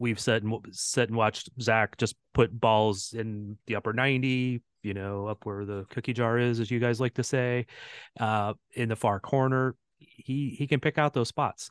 we've 0.00 0.18
said 0.18 0.42
and 0.42 0.52
said 0.72 1.08
and 1.08 1.16
watched 1.16 1.48
Zach 1.60 1.96
just 1.96 2.16
put 2.34 2.58
balls 2.58 3.12
in 3.12 3.56
the 3.66 3.76
upper 3.76 3.92
90, 3.92 4.60
you 4.82 4.94
know, 4.94 5.26
up 5.26 5.46
where 5.46 5.64
the 5.64 5.86
cookie 5.90 6.12
jar 6.12 6.38
is, 6.38 6.58
as 6.58 6.72
you 6.72 6.80
guys 6.80 7.00
like 7.00 7.14
to 7.14 7.22
say, 7.22 7.66
uh, 8.18 8.54
in 8.72 8.88
the 8.88 8.96
far 8.96 9.20
corner. 9.20 9.76
He 9.98 10.56
he 10.58 10.66
can 10.66 10.80
pick 10.80 10.98
out 10.98 11.12
those 11.12 11.28
spots. 11.28 11.70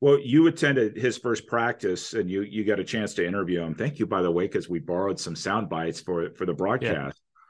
Well, 0.00 0.20
you 0.20 0.46
attended 0.46 0.96
his 0.96 1.18
first 1.18 1.46
practice, 1.46 2.14
and 2.14 2.30
you 2.30 2.42
you 2.42 2.64
got 2.64 2.78
a 2.78 2.84
chance 2.84 3.14
to 3.14 3.26
interview 3.26 3.62
him. 3.62 3.74
Thank 3.74 3.98
you, 3.98 4.06
by 4.06 4.22
the 4.22 4.30
way, 4.30 4.44
because 4.44 4.68
we 4.68 4.78
borrowed 4.78 5.18
some 5.18 5.34
sound 5.34 5.68
bites 5.68 6.00
for 6.00 6.30
for 6.34 6.46
the 6.46 6.54
broadcast. 6.54 7.18
Yeah. 7.18 7.40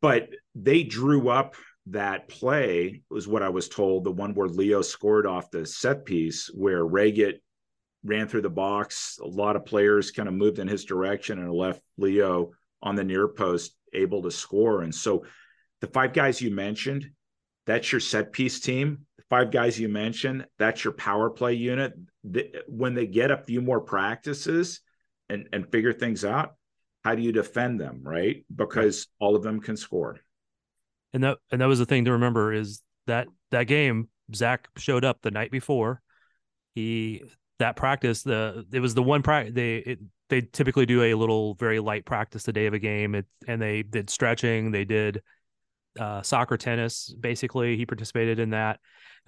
But 0.00 0.28
they 0.54 0.82
drew 0.82 1.30
up 1.30 1.54
that 1.86 2.28
play 2.28 3.02
was 3.10 3.26
what 3.26 3.42
I 3.42 3.48
was 3.48 3.68
told. 3.68 4.04
The 4.04 4.12
one 4.12 4.34
where 4.34 4.48
Leo 4.48 4.82
scored 4.82 5.26
off 5.26 5.50
the 5.50 5.64
set 5.64 6.04
piece, 6.04 6.48
where 6.48 6.84
Reget 6.84 7.40
ran 8.04 8.28
through 8.28 8.42
the 8.42 8.50
box. 8.50 9.18
A 9.22 9.26
lot 9.26 9.56
of 9.56 9.64
players 9.64 10.10
kind 10.10 10.28
of 10.28 10.34
moved 10.34 10.58
in 10.58 10.68
his 10.68 10.84
direction 10.84 11.38
and 11.38 11.50
left 11.50 11.82
Leo 11.96 12.50
on 12.82 12.96
the 12.96 13.04
near 13.04 13.28
post 13.28 13.74
able 13.94 14.22
to 14.22 14.30
score. 14.30 14.82
And 14.82 14.94
so, 14.94 15.24
the 15.80 15.86
five 15.86 16.12
guys 16.12 16.42
you 16.42 16.50
mentioned, 16.50 17.10
that's 17.64 17.90
your 17.90 18.00
set 18.00 18.32
piece 18.32 18.60
team 18.60 19.06
five 19.30 19.50
guys 19.50 19.78
you 19.78 19.88
mentioned, 19.88 20.46
that's 20.58 20.84
your 20.84 20.92
power 20.92 21.30
play 21.30 21.54
unit. 21.54 21.94
When 22.66 22.94
they 22.94 23.06
get 23.06 23.30
a 23.30 23.36
few 23.36 23.60
more 23.60 23.80
practices 23.80 24.80
and, 25.28 25.48
and 25.52 25.70
figure 25.70 25.92
things 25.92 26.24
out, 26.24 26.54
how 27.04 27.14
do 27.14 27.22
you 27.22 27.32
defend 27.32 27.80
them, 27.80 28.00
right? 28.02 28.44
Because 28.54 29.06
all 29.20 29.36
of 29.36 29.42
them 29.42 29.60
can 29.60 29.76
score. 29.76 30.18
And 31.12 31.22
that 31.22 31.38
and 31.50 31.60
that 31.60 31.66
was 31.66 31.78
the 31.78 31.86
thing 31.86 32.04
to 32.04 32.12
remember 32.12 32.52
is 32.52 32.82
that 33.06 33.28
that 33.50 33.64
game 33.64 34.08
Zach 34.34 34.68
showed 34.76 35.04
up 35.04 35.22
the 35.22 35.30
night 35.30 35.50
before. 35.50 36.02
He 36.74 37.22
that 37.58 37.76
practice 37.76 38.22
the 38.22 38.66
it 38.72 38.80
was 38.80 38.94
the 38.94 39.02
one 39.02 39.22
practice 39.22 39.54
they 39.54 39.76
it, 39.78 39.98
they 40.28 40.42
typically 40.42 40.86
do 40.86 41.02
a 41.02 41.14
little 41.14 41.54
very 41.54 41.80
light 41.80 42.04
practice 42.04 42.42
the 42.42 42.52
day 42.52 42.66
of 42.66 42.74
a 42.74 42.78
game 42.78 43.14
it, 43.14 43.26
and 43.46 43.60
they 43.60 43.82
did 43.82 44.10
stretching 44.10 44.70
they 44.70 44.84
did 44.84 45.22
uh, 45.98 46.22
soccer 46.22 46.56
tennis 46.56 47.12
basically 47.18 47.76
he 47.76 47.86
participated 47.86 48.38
in 48.38 48.50
that 48.50 48.78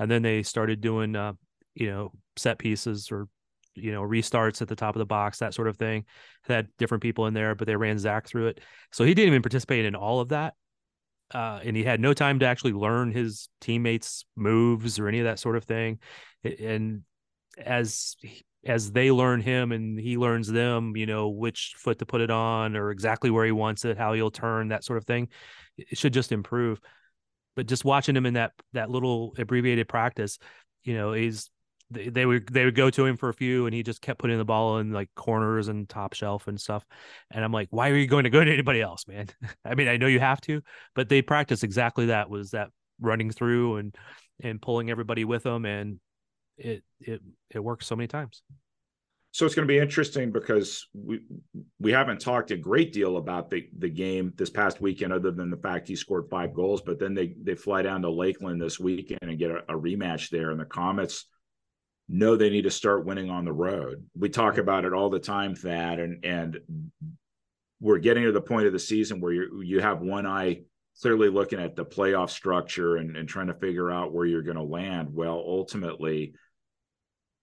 and 0.00 0.11
then 0.11 0.23
they 0.23 0.42
started 0.42 0.80
doing 0.80 1.14
uh, 1.14 1.35
you 1.75 1.88
know 1.88 2.12
set 2.37 2.59
pieces 2.59 3.12
or 3.12 3.28
you 3.76 3.92
know 3.92 4.02
restarts 4.02 4.61
at 4.61 4.69
the 4.69 4.75
top 4.75 4.97
of 4.97 4.99
the 4.99 5.07
box 5.07 5.38
that 5.38 5.54
sort 5.54 5.69
of 5.69 5.76
thing. 5.76 6.04
Had 6.42 6.69
different 6.78 7.02
people 7.02 7.26
in 7.26 7.35
there 7.35 7.54
but 7.54 7.69
they 7.69 7.76
ran 7.76 7.99
zach 7.99 8.26
through 8.26 8.49
it. 8.49 8.61
So 8.90 9.04
he 9.04 9.14
didn't 9.14 9.28
even 9.28 9.42
participate 9.42 9.85
in 9.85 9.95
all 9.95 10.21
of 10.21 10.30
that 10.30 10.54
uh, 11.33 11.61
and 11.62 11.76
he 11.76 11.85
had 11.85 12.00
no 12.00 12.12
time 12.12 12.40
to 12.40 12.47
actually 12.47 12.73
learn 12.73 13.12
his 13.12 13.49
teammates 13.61 14.25
moves 14.37 14.99
or 14.99 15.07
any 15.07 15.21
of 15.21 15.26
that 15.26 15.38
sort 15.38 15.57
of 15.57 15.64
thing. 15.64 16.00
And 16.42 17.02
as 17.59 18.16
as 18.66 18.92
they 18.92 19.11
learn 19.11 19.40
him 19.40 19.73
and 19.73 19.99
he 19.99 20.16
learns 20.19 20.47
them 20.49 20.97
you 20.97 21.07
know 21.07 21.28
which 21.28 21.75
foot 21.78 21.99
to 21.99 22.07
put 22.07 22.21
it 22.21 22.30
on 22.30 22.76
or 22.76 22.90
exactly 22.90 23.30
where 23.30 23.45
he 23.45 23.52
wants 23.52 23.85
it 23.85 23.97
how 23.97 24.12
he'll 24.12 24.30
turn 24.30 24.69
that 24.69 24.85
sort 24.85 24.99
of 24.99 25.04
thing 25.04 25.28
it 25.78 25.97
should 25.97 26.12
just 26.12 26.30
improve 26.30 26.78
but 27.57 27.66
just 27.66 27.85
watching 27.85 28.16
him 28.16 28.26
in 28.26 28.35
that 28.35 28.52
that 28.73 28.90
little 28.90 29.35
abbreviated 29.38 29.88
practice, 29.88 30.38
you 30.85 30.95
know, 30.95 31.12
he's 31.12 31.50
they, 31.90 32.09
they 32.09 32.26
would 32.26 32.47
they 32.49 32.64
would 32.64 32.75
go 32.75 32.90
to 32.90 33.04
him 33.04 33.16
for 33.16 33.28
a 33.28 33.35
few 33.35 33.66
and 33.66 33.75
he 33.75 33.83
just 33.83 34.00
kept 34.00 34.21
putting 34.21 34.38
the 34.38 34.45
ball 34.45 34.78
in 34.78 34.92
like 34.92 35.11
corners 35.16 35.69
and 35.69 35.88
top 35.88 36.14
shelf 36.14 36.47
and 36.47 36.61
stuff. 36.61 36.85
And 37.30 37.45
i'm 37.45 37.52
like 37.52 37.69
why 37.71 37.90
are 37.90 37.97
you 37.97 38.07
going 38.07 38.25
to 38.25 38.30
go 38.30 38.42
to 38.42 38.52
anybody 38.52 38.80
else 38.80 39.07
man? 39.09 39.26
I 39.64 39.75
mean 39.75 39.88
i 39.88 39.97
know 39.97 40.07
you 40.07 40.21
have 40.21 40.40
to 40.42 40.62
but 40.95 41.09
they 41.09 41.23
practice 41.23 41.62
exactly 41.62 42.07
that 42.07 42.30
was 42.30 42.52
that 42.52 42.69
running 43.00 43.30
through 43.30 43.76
and 43.76 43.95
and 44.42 44.62
pulling 44.62 44.90
everybody 44.90 45.25
with 45.25 45.42
them 45.42 45.64
and 45.64 45.99
it 46.57 46.85
it 47.00 47.21
it 47.50 47.59
works 47.59 47.87
so 47.87 47.97
many 47.97 48.07
times 48.07 48.42
so 49.33 49.47
it's 49.47 49.55
going 49.55 49.67
to 49.67 49.73
be 49.73 49.79
interesting 49.79 50.33
because 50.33 50.89
we 50.93 51.21
we 51.79 51.93
haven't 51.93 52.21
talked 52.21 52.51
a 52.51 52.57
great 52.57 52.93
deal 52.93 53.17
about 53.17 53.49
the 53.49 53.69
the 53.79 53.89
game 53.89 54.33
this 54.37 54.51
past 54.51 54.81
weekend, 54.81 55.13
other 55.13 55.31
than 55.31 55.51
the 55.51 55.57
fact 55.57 55.87
he 55.87 55.95
scored 55.95 56.29
five 56.29 56.53
goals. 56.53 56.83
But 56.83 56.99
then 56.99 57.15
they 57.15 57.35
they 57.41 57.55
fly 57.55 57.83
down 57.83 58.03
to 58.03 58.11
Lakeland 58.11 58.61
this 58.61 58.81
weekend 58.81 59.21
and 59.23 59.39
get 59.39 59.53
a, 59.53 59.59
a 59.69 59.79
rematch 59.79 60.31
there, 60.31 60.51
and 60.51 60.59
the 60.59 60.65
Comets 60.65 61.27
know 62.09 62.35
they 62.35 62.51
need 62.51 62.63
to 62.63 62.73
start 62.73 63.07
winning 63.07 63.31
on 63.31 63.45
the 63.45 63.53
road. 63.53 64.05
We 64.19 64.31
talk 64.31 64.59
about 64.59 64.85
it 64.85 64.93
all 64.93 65.11
the 65.11 65.21
time, 65.21 65.55
Thad, 65.55 66.01
and 66.01 66.25
and 66.25 66.59
we're 67.81 67.99
getting 67.99 68.25
to 68.25 68.33
the 68.33 68.41
point 68.41 68.67
of 68.67 68.73
the 68.73 68.81
season 68.81 69.21
where 69.21 69.33
you 69.33 69.63
you 69.63 69.81
have 69.81 70.01
one 70.01 70.27
eye 70.27 70.63
clearly 71.01 71.29
looking 71.29 71.61
at 71.61 71.77
the 71.77 71.85
playoff 71.85 72.31
structure 72.31 72.97
and, 72.97 73.17
and 73.17 73.29
trying 73.29 73.47
to 73.47 73.55
figure 73.55 73.91
out 73.91 74.13
where 74.13 74.27
you're 74.27 74.43
going 74.43 74.57
to 74.57 74.63
land. 74.63 75.09
Well, 75.13 75.43
ultimately, 75.47 76.35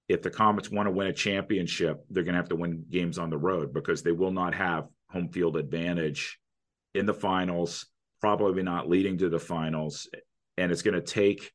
if 0.08 0.22
the 0.22 0.30
Comets 0.30 0.72
want 0.72 0.88
to 0.88 0.92
win 0.92 1.08
a 1.08 1.14
championship, 1.14 2.04
they're 2.10 2.24
going 2.24 2.34
to 2.34 2.40
have 2.40 2.50
to 2.50 2.56
win 2.56 2.86
games 2.90 3.18
on 3.18 3.30
the 3.30 3.38
road 3.38 3.74
because 3.74 4.02
they 4.02 4.12
will 4.12 4.32
not 4.32 4.54
have 4.54 4.88
home 5.10 5.30
field 5.30 5.58
advantage 5.58 6.40
in 6.94 7.06
the 7.06 7.14
finals, 7.14 7.88
probably 8.22 8.64
not 8.64 8.90
leading 8.90 9.18
to 9.18 9.30
the 9.30 9.40
finals. 9.40 10.10
And 10.58 10.72
it's 10.72 10.82
going 10.82 10.94
to 10.94 11.02
take 11.02 11.52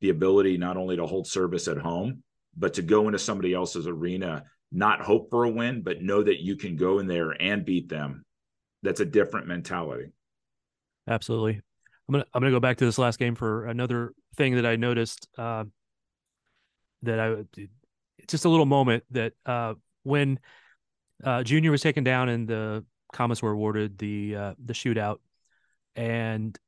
the 0.00 0.10
ability 0.10 0.56
not 0.58 0.76
only 0.76 0.96
to 0.96 1.06
hold 1.06 1.26
service 1.26 1.68
at 1.68 1.78
home, 1.78 2.22
but 2.56 2.74
to 2.74 2.82
go 2.82 3.06
into 3.06 3.18
somebody 3.18 3.52
else's 3.52 3.86
arena, 3.86 4.44
not 4.70 5.00
hope 5.00 5.30
for 5.30 5.44
a 5.44 5.50
win, 5.50 5.82
but 5.82 6.02
know 6.02 6.22
that 6.22 6.40
you 6.40 6.56
can 6.56 6.76
go 6.76 6.98
in 6.98 7.06
there 7.06 7.30
and 7.30 7.64
beat 7.64 7.88
them. 7.88 8.24
That's 8.82 9.00
a 9.00 9.04
different 9.04 9.46
mentality. 9.46 10.12
Absolutely. 11.08 11.60
I'm 12.08 12.12
gonna 12.12 12.24
I'm 12.34 12.42
gonna 12.42 12.52
go 12.52 12.60
back 12.60 12.78
to 12.78 12.84
this 12.84 12.98
last 12.98 13.18
game 13.18 13.34
for 13.34 13.66
another 13.66 14.12
thing 14.36 14.56
that 14.56 14.66
I 14.66 14.76
noticed 14.76 15.28
uh, 15.38 15.64
that 17.02 17.20
I 17.20 17.44
just 18.26 18.44
a 18.44 18.48
little 18.48 18.66
moment 18.66 19.04
that 19.10 19.32
uh, 19.46 19.74
when 20.02 20.38
uh, 21.22 21.42
Junior 21.42 21.70
was 21.70 21.82
taken 21.82 22.04
down 22.04 22.28
and 22.28 22.48
the 22.48 22.84
Comets 23.12 23.42
were 23.42 23.52
awarded 23.52 23.98
the 23.98 24.36
uh, 24.36 24.54
the 24.64 24.72
shootout, 24.72 25.18
and 25.94 26.58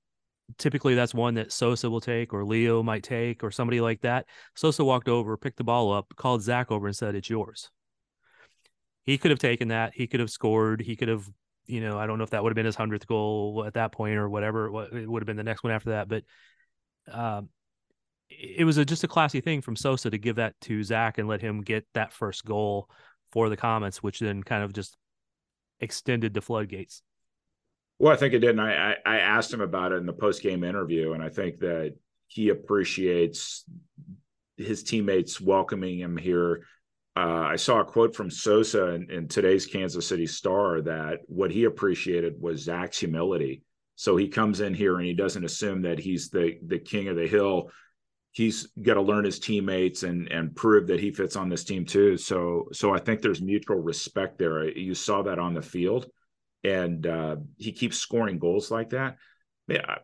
typically 0.59 0.95
that's 0.95 1.14
one 1.14 1.35
that 1.35 1.53
Sosa 1.53 1.88
will 1.88 2.00
take 2.00 2.35
or 2.35 2.45
Leo 2.45 2.83
might 2.83 3.03
take 3.03 3.43
or 3.43 3.50
somebody 3.50 3.81
like 3.81 4.03
that. 4.03 4.26
Sosa 4.55 4.85
walked 4.85 5.09
over, 5.09 5.37
picked 5.37 5.57
the 5.57 5.64
ball 5.64 5.93
up, 5.93 6.12
called 6.17 6.43
Zach 6.43 6.71
over, 6.71 6.87
and 6.87 6.95
said, 6.97 7.14
"It's 7.14 7.31
yours." 7.31 7.71
He 9.05 9.19
could 9.19 9.31
have 9.31 9.41
taken 9.41 9.69
that. 9.69 9.93
He 9.95 10.07
could 10.07 10.21
have 10.21 10.31
scored. 10.31 10.81
He 10.81 10.97
could 10.97 11.09
have, 11.09 11.29
you 11.67 11.81
know, 11.81 11.99
I 11.99 12.07
don't 12.07 12.19
know 12.19 12.25
if 12.25 12.31
that 12.31 12.43
would 12.43 12.50
have 12.50 12.57
been 12.57 12.67
his 12.67 12.76
hundredth 12.76 13.07
goal 13.07 13.64
at 13.67 13.75
that 13.75 13.93
point 13.93 14.17
or 14.17 14.29
whatever. 14.29 14.85
It 14.97 15.09
would 15.09 15.23
have 15.23 15.26
been 15.26 15.37
the 15.37 15.43
next 15.43 15.62
one 15.62 15.73
after 15.73 15.91
that, 15.91 16.09
but 16.09 16.25
um, 17.11 17.49
it 18.31 18.64
was 18.64 18.78
a, 18.78 18.85
just 18.85 19.04
a 19.04 19.09
classy 19.09 19.40
thing 19.40 19.61
from 19.61 19.76
Sosa 19.76 20.11
to 20.11 20.19
give 20.19 20.37
that 20.37 20.59
to 20.62 20.83
Zach 20.83 21.19
and 21.19 21.28
let 21.28 21.40
him 21.40 21.62
get 21.62 21.87
that 21.95 22.12
first 22.12 22.45
goal 22.45 22.88
for 23.33 23.49
the 23.49 23.57
Comets, 23.57 24.02
which 24.02 24.21
then 24.21 24.43
kind 24.43 24.62
of 24.62 24.73
just 24.73 24.97
extended 25.81 26.35
the 26.35 26.40
floodgates. 26.40 27.02
Well, 27.99 28.12
I 28.12 28.16
think 28.16 28.35
it 28.35 28.40
did. 28.40 28.50
And 28.50 28.61
I, 28.61 28.97
I 29.04 29.19
asked 29.19 29.52
him 29.52 29.61
about 29.61 29.93
it 29.93 29.97
in 29.97 30.07
the 30.07 30.12
post 30.12 30.43
game 30.43 30.64
interview, 30.64 31.12
and 31.12 31.23
I 31.23 31.28
think 31.28 31.61
that 31.61 31.95
he 32.26 32.49
appreciates 32.49 33.64
his 34.57 34.83
teammates 34.83 35.40
welcoming 35.40 35.99
him 35.99 36.16
here. 36.16 36.66
Uh, 37.16 37.47
I 37.47 37.57
saw 37.57 37.81
a 37.81 37.85
quote 37.85 38.14
from 38.14 38.31
Sosa 38.31 38.88
in, 38.88 39.11
in, 39.11 39.28
today's 39.28 39.66
Kansas 39.66 40.07
City 40.07 40.26
Star 40.26 40.81
that 40.83 41.21
what 41.26 41.52
he 41.52 41.64
appreciated 41.64 42.40
was 42.40 42.62
Zach's 42.62 42.99
humility. 42.99 43.62
So 43.95 44.16
he 44.16 44.26
comes 44.26 44.61
in 44.61 44.75
here 44.75 44.97
and 44.97 45.07
he 45.07 45.14
doesn't 45.14 45.45
assume 45.45 45.83
that 45.83 46.00
he's 46.00 46.28
the 46.28 46.59
the 46.66 46.81
king 46.81 47.07
of 47.07 47.14
the 47.14 47.28
hill 47.28 47.71
he's 48.35 48.67
got 48.83 48.95
to 48.95 49.00
learn 49.00 49.25
his 49.25 49.38
teammates 49.38 50.03
and 50.03 50.29
and 50.31 50.55
prove 50.55 50.88
that 50.88 51.00
he 51.00 51.11
fits 51.11 51.37
on 51.37 51.49
this 51.49 51.64
team 51.64 51.87
too. 51.87 52.17
So 52.19 52.69
so 52.73 52.93
I 52.95 52.99
think 52.99 53.23
there's 53.23 53.41
mutual 53.41 53.79
respect 53.79 54.38
there. 54.38 54.69
You 54.69 54.95
saw 54.95 55.23
that 55.23 55.38
on 55.38 55.55
the 55.55 55.62
field, 55.62 56.07
and 56.62 57.07
uh, 57.07 57.37
he 57.57 57.73
keeps 57.73 57.97
scoring 57.97 58.38
goals 58.38 58.71
like 58.71 58.91
that. 58.91 59.17
Yeah, 59.69 59.97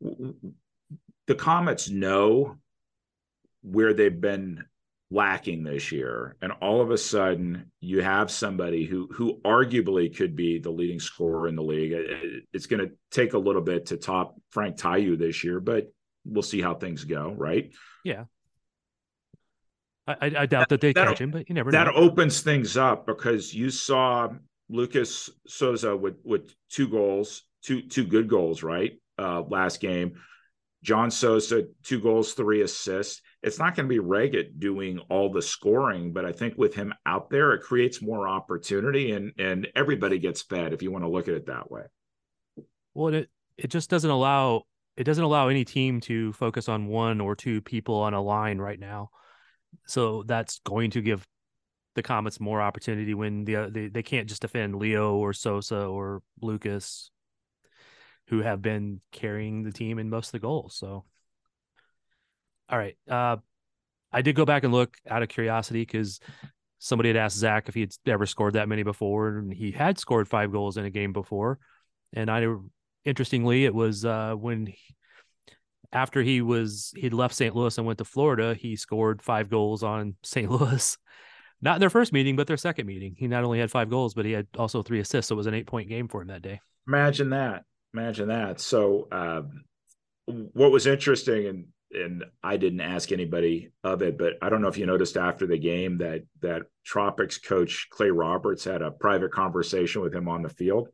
the 0.00 1.34
Comets 1.34 1.90
know 1.90 2.56
where 3.62 3.92
they've 3.92 4.20
been 4.20 4.64
lacking 5.10 5.64
this 5.64 5.90
year 5.90 6.36
and 6.42 6.52
all 6.60 6.82
of 6.82 6.90
a 6.90 6.98
sudden 6.98 7.70
you 7.80 8.02
have 8.02 8.30
somebody 8.30 8.84
who 8.84 9.08
who 9.10 9.40
arguably 9.42 10.14
could 10.14 10.36
be 10.36 10.58
the 10.58 10.70
leading 10.70 11.00
scorer 11.00 11.48
in 11.48 11.56
the 11.56 11.62
league 11.62 11.94
it's 12.52 12.66
going 12.66 12.86
to 12.86 12.92
take 13.10 13.32
a 13.32 13.38
little 13.38 13.62
bit 13.62 13.86
to 13.86 13.96
top 13.96 14.38
Frank 14.50 14.76
Tayou 14.76 15.18
this 15.18 15.42
year 15.42 15.60
but 15.60 15.90
we'll 16.24 16.42
see 16.42 16.60
how 16.60 16.74
things 16.74 17.04
go, 17.04 17.34
right? 17.36 17.72
Yeah. 18.04 18.24
I, 20.06 20.16
I 20.20 20.46
doubt 20.46 20.68
that, 20.68 20.68
that 20.68 20.80
they 20.80 20.94
catch 20.94 21.20
him, 21.20 21.30
but 21.30 21.48
you 21.48 21.54
never 21.54 21.70
that 21.70 21.88
know. 21.88 21.92
opens 21.92 22.40
things 22.40 22.76
up 22.76 23.06
because 23.06 23.52
you 23.52 23.68
saw 23.70 24.28
Lucas 24.70 25.28
Souza 25.46 25.96
with 25.96 26.16
with 26.24 26.54
two 26.70 26.88
goals, 26.88 27.42
two 27.62 27.82
two 27.82 28.06
good 28.06 28.28
goals, 28.28 28.62
right? 28.62 28.92
Uh, 29.18 29.42
last 29.42 29.80
game. 29.80 30.14
John 30.82 31.10
Sosa, 31.10 31.64
two 31.82 32.00
goals, 32.00 32.34
three 32.34 32.62
assists. 32.62 33.20
It's 33.42 33.58
not 33.58 33.74
going 33.74 33.88
to 33.88 33.92
be 33.92 34.00
Reget 34.00 34.60
doing 34.60 35.00
all 35.10 35.30
the 35.30 35.42
scoring, 35.42 36.12
but 36.12 36.24
I 36.24 36.32
think 36.32 36.54
with 36.56 36.74
him 36.74 36.94
out 37.04 37.30
there, 37.30 37.52
it 37.52 37.62
creates 37.62 38.00
more 38.00 38.28
opportunity 38.28 39.12
and 39.12 39.32
and 39.38 39.68
everybody 39.74 40.18
gets 40.18 40.42
fed 40.42 40.72
if 40.72 40.82
you 40.82 40.90
want 40.90 41.04
to 41.04 41.10
look 41.10 41.28
at 41.28 41.34
it 41.34 41.46
that 41.46 41.70
way. 41.70 41.82
Well, 42.94 43.12
it 43.12 43.30
it 43.58 43.68
just 43.68 43.90
doesn't 43.90 44.10
allow 44.10 44.62
it 44.98 45.04
doesn't 45.04 45.24
allow 45.24 45.46
any 45.46 45.64
team 45.64 46.00
to 46.00 46.32
focus 46.32 46.68
on 46.68 46.88
one 46.88 47.20
or 47.20 47.36
two 47.36 47.60
people 47.60 47.94
on 47.94 48.14
a 48.14 48.20
line 48.20 48.58
right 48.58 48.80
now. 48.80 49.10
So 49.86 50.24
that's 50.26 50.58
going 50.64 50.90
to 50.90 51.00
give 51.00 51.24
the 51.94 52.02
Comets 52.02 52.40
more 52.40 52.60
opportunity 52.60 53.14
when 53.14 53.44
the 53.44 53.70
they, 53.70 53.86
they 53.86 54.02
can't 54.02 54.28
just 54.28 54.42
defend 54.42 54.74
Leo 54.74 55.14
or 55.14 55.32
Sosa 55.32 55.84
or 55.84 56.22
Lucas, 56.42 57.12
who 58.26 58.40
have 58.40 58.60
been 58.60 59.00
carrying 59.12 59.62
the 59.62 59.72
team 59.72 60.00
in 60.00 60.10
most 60.10 60.28
of 60.28 60.32
the 60.32 60.38
goals. 60.40 60.76
So, 60.76 61.04
all 62.68 62.78
right, 62.78 62.96
uh, 63.08 63.36
I 64.12 64.22
did 64.22 64.34
go 64.34 64.44
back 64.44 64.64
and 64.64 64.72
look 64.72 64.96
out 65.08 65.22
of 65.22 65.28
curiosity 65.28 65.82
because 65.82 66.18
somebody 66.80 67.10
had 67.10 67.16
asked 67.16 67.36
Zach 67.36 67.68
if 67.68 67.74
he 67.74 67.82
had 67.82 67.94
ever 68.04 68.26
scored 68.26 68.54
that 68.54 68.68
many 68.68 68.82
before, 68.82 69.38
and 69.38 69.52
he 69.52 69.70
had 69.70 69.96
scored 69.98 70.26
five 70.26 70.50
goals 70.50 70.76
in 70.76 70.84
a 70.84 70.90
game 70.90 71.12
before, 71.12 71.60
and 72.12 72.28
I 72.28 72.40
interestingly, 73.04 73.64
it 73.64 73.74
was 73.74 74.04
uh, 74.04 74.34
when 74.34 74.66
he, 74.66 74.78
after 75.92 76.22
he 76.22 76.40
was 76.42 76.92
he'd 76.96 77.14
left 77.14 77.34
St. 77.34 77.54
Louis 77.54 77.76
and 77.78 77.86
went 77.86 77.98
to 77.98 78.04
Florida, 78.04 78.54
he 78.54 78.76
scored 78.76 79.22
five 79.22 79.48
goals 79.48 79.82
on 79.82 80.14
St. 80.22 80.50
Louis. 80.50 80.96
Not 81.60 81.76
in 81.76 81.80
their 81.80 81.90
first 81.90 82.12
meeting, 82.12 82.36
but 82.36 82.46
their 82.46 82.56
second 82.56 82.86
meeting. 82.86 83.16
He 83.18 83.26
not 83.26 83.42
only 83.42 83.58
had 83.58 83.70
five 83.70 83.90
goals, 83.90 84.14
but 84.14 84.24
he 84.24 84.30
had 84.30 84.46
also 84.56 84.82
three 84.82 85.00
assists. 85.00 85.28
So 85.28 85.34
it 85.34 85.38
was 85.38 85.48
an 85.48 85.54
eight 85.54 85.66
point 85.66 85.88
game 85.88 86.06
for 86.06 86.22
him 86.22 86.28
that 86.28 86.42
day. 86.42 86.60
Imagine 86.86 87.30
that. 87.30 87.64
Imagine 87.94 88.28
that. 88.28 88.60
So 88.60 89.08
um, 89.10 89.64
what 90.26 90.70
was 90.70 90.86
interesting 90.86 91.46
and 91.46 91.66
and 91.90 92.24
I 92.42 92.58
didn't 92.58 92.82
ask 92.82 93.12
anybody 93.12 93.70
of 93.82 94.02
it, 94.02 94.18
but 94.18 94.34
I 94.42 94.50
don't 94.50 94.60
know 94.60 94.68
if 94.68 94.76
you 94.76 94.84
noticed 94.84 95.16
after 95.16 95.46
the 95.46 95.58
game 95.58 95.98
that 95.98 96.22
that 96.42 96.62
Tropics 96.84 97.38
coach 97.38 97.88
Clay 97.90 98.10
Roberts 98.10 98.64
had 98.64 98.82
a 98.82 98.90
private 98.90 99.32
conversation 99.32 100.02
with 100.02 100.14
him 100.14 100.28
on 100.28 100.42
the 100.42 100.50
field 100.50 100.88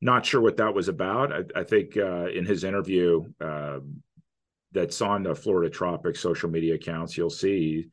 not 0.00 0.26
sure 0.26 0.40
what 0.40 0.58
that 0.58 0.74
was 0.74 0.88
about. 0.88 1.32
I, 1.32 1.60
I 1.60 1.64
think 1.64 1.96
uh, 1.96 2.26
in 2.28 2.44
his 2.44 2.64
interview 2.64 3.24
uh, 3.40 3.78
that's 4.72 5.00
on 5.00 5.22
the 5.22 5.34
Florida 5.34 5.70
Tropics 5.70 6.20
social 6.20 6.50
media 6.50 6.74
accounts, 6.74 7.16
you'll 7.16 7.30
see 7.30 7.88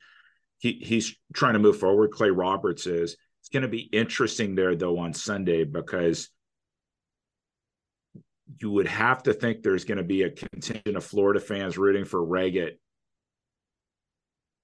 he 0.57 0.73
he's 0.81 1.15
trying 1.33 1.53
to 1.53 1.59
move 1.59 1.79
forward. 1.79 2.11
Clay 2.11 2.29
Roberts 2.29 2.87
is. 2.87 3.17
It's 3.41 3.49
going 3.49 3.63
to 3.63 3.69
be 3.69 3.81
interesting 3.91 4.55
there 4.55 4.73
though 4.75 4.97
on 4.99 5.13
Sunday 5.13 5.65
because 5.65 6.29
you 8.61 8.71
would 8.71 8.87
have 8.87 9.23
to 9.23 9.33
think 9.33 9.61
there's 9.61 9.85
going 9.85 9.97
to 9.97 10.03
be 10.03 10.23
a 10.23 10.29
contingent 10.29 10.95
of 10.95 11.03
Florida 11.03 11.39
fans 11.39 11.77
rooting 11.77 12.05
for 12.05 12.25
Reget 12.25 12.79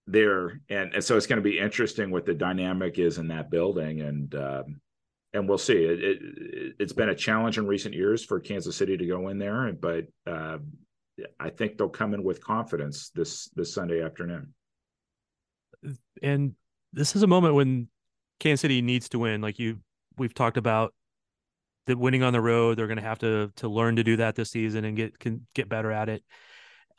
there, 0.08 0.62
and, 0.70 0.94
and 0.94 1.04
so 1.04 1.18
it's 1.18 1.28
going 1.28 1.42
to 1.42 1.50
be 1.50 1.60
interesting 1.60 2.10
what 2.10 2.26
the 2.26 2.34
dynamic 2.34 2.98
is 2.98 3.18
in 3.18 3.28
that 3.28 3.52
building, 3.52 4.02
and 4.02 4.34
um, 4.36 4.82
and 5.34 5.48
we'll 5.48 5.58
see. 5.58 5.74
It, 5.74 6.00
it, 6.02 6.76
has 6.80 6.94
been 6.94 7.10
a 7.10 7.16
challenge 7.16 7.58
in 7.58 7.68
recent 7.68 7.94
years 7.94 8.24
for 8.24 8.40
Kansas 8.40 8.76
City 8.76 8.98
to 8.98 9.06
go 9.06 9.28
in 9.30 9.38
there, 9.38 9.72
but 9.74 10.06
uh, 10.26 10.58
I 11.40 11.50
think 11.50 11.78
they'll 11.78 11.90
come 11.90 12.14
in 12.14 12.24
with 12.24 12.44
confidence 12.44 13.12
this 13.14 13.50
this 13.56 13.74
Sunday 13.74 14.04
afternoon. 14.04 14.54
And 16.22 16.56
this 16.94 17.16
is 17.16 17.24
a 17.24 17.28
moment 17.28 17.56
when 17.56 17.88
Kansas 18.40 18.62
City 18.62 18.82
needs 18.82 19.10
to 19.10 19.20
win. 19.20 19.42
Like 19.42 19.60
you, 19.60 19.80
we've 20.18 20.34
talked 20.34 20.58
about 20.58 20.94
that 21.86 21.98
winning 21.98 22.24
on 22.24 22.34
the 22.34 22.42
road. 22.42 22.78
They're 22.78 22.88
going 22.88 22.98
to 22.98 23.04
have 23.04 23.20
to 23.20 23.52
to 23.58 23.68
learn 23.68 23.98
to 23.98 24.04
do 24.04 24.18
that 24.18 24.36
this 24.36 24.52
season 24.52 24.86
and 24.86 24.98
get 24.98 25.20
can 25.20 25.46
get 25.54 25.70
better 25.70 25.92
at 25.92 26.10
it. 26.10 26.24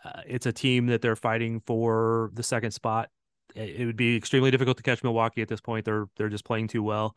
Uh, 0.05 0.23
it's 0.27 0.47
a 0.47 0.53
team 0.53 0.87
that 0.87 1.03
they're 1.03 1.17
fighting 1.17 1.61
for 1.67 2.31
the 2.35 2.43
second 2.43 2.71
spot. 2.71 3.09
It 3.57 3.85
would 3.85 3.97
be 3.97 4.17
extremely 4.17 4.53
difficult 4.53 4.77
to 4.77 4.85
catch 4.85 5.03
Milwaukee 5.03 5.43
at 5.43 5.49
this 5.49 5.61
point. 5.61 5.85
They're 5.85 6.07
they're 6.17 6.29
just 6.29 6.45
playing 6.45 6.69
too 6.69 6.85
well 6.85 7.17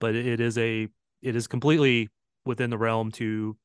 but 0.00 0.14
it 0.14 0.40
is 0.40 0.58
a 0.58 0.88
it 1.22 1.36
is 1.36 1.46
completely 1.46 2.08
within 2.44 2.70
the 2.70 2.78
realm 2.78 3.12
to 3.12 3.56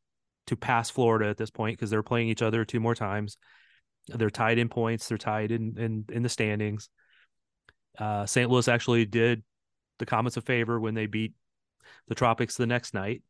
to 0.47 0.55
pass 0.55 0.89
Florida 0.89 1.27
at 1.27 1.37
this 1.37 1.49
point 1.49 1.77
because 1.77 1.89
they're 1.89 2.03
playing 2.03 2.29
each 2.29 2.41
other 2.41 2.63
two 2.63 2.79
more 2.79 2.95
times. 2.95 3.37
They're 4.07 4.29
tied 4.29 4.59
in 4.59 4.69
points. 4.69 5.07
They're 5.07 5.17
tied 5.17 5.51
in 5.51 5.77
in, 5.77 6.05
in 6.09 6.23
the 6.23 6.29
standings. 6.29 6.89
Uh, 7.97 8.25
St. 8.25 8.49
Louis 8.49 8.67
actually 8.67 9.05
did 9.05 9.43
the 9.99 10.05
Comets 10.05 10.37
a 10.37 10.41
favor 10.41 10.79
when 10.79 10.93
they 10.93 11.07
beat 11.07 11.33
the 12.07 12.15
Tropics 12.15 12.57
the 12.57 12.67
next 12.67 12.93
night. 12.93 13.23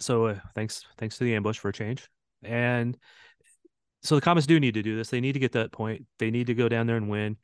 So 0.00 0.26
uh, 0.26 0.38
thanks 0.54 0.84
thanks 0.98 1.18
to 1.18 1.24
the 1.24 1.34
ambush 1.34 1.58
for 1.58 1.68
a 1.68 1.72
change. 1.72 2.08
And 2.42 2.98
so 4.02 4.16
the 4.16 4.20
Comets 4.20 4.46
do 4.46 4.58
need 4.58 4.74
to 4.74 4.82
do 4.82 4.96
this. 4.96 5.10
They 5.10 5.20
need 5.20 5.34
to 5.34 5.38
get 5.38 5.52
that 5.52 5.72
point. 5.72 6.06
They 6.18 6.30
need 6.30 6.48
to 6.48 6.54
go 6.54 6.68
down 6.68 6.86
there 6.86 6.96
and 6.96 7.08
win. 7.08 7.36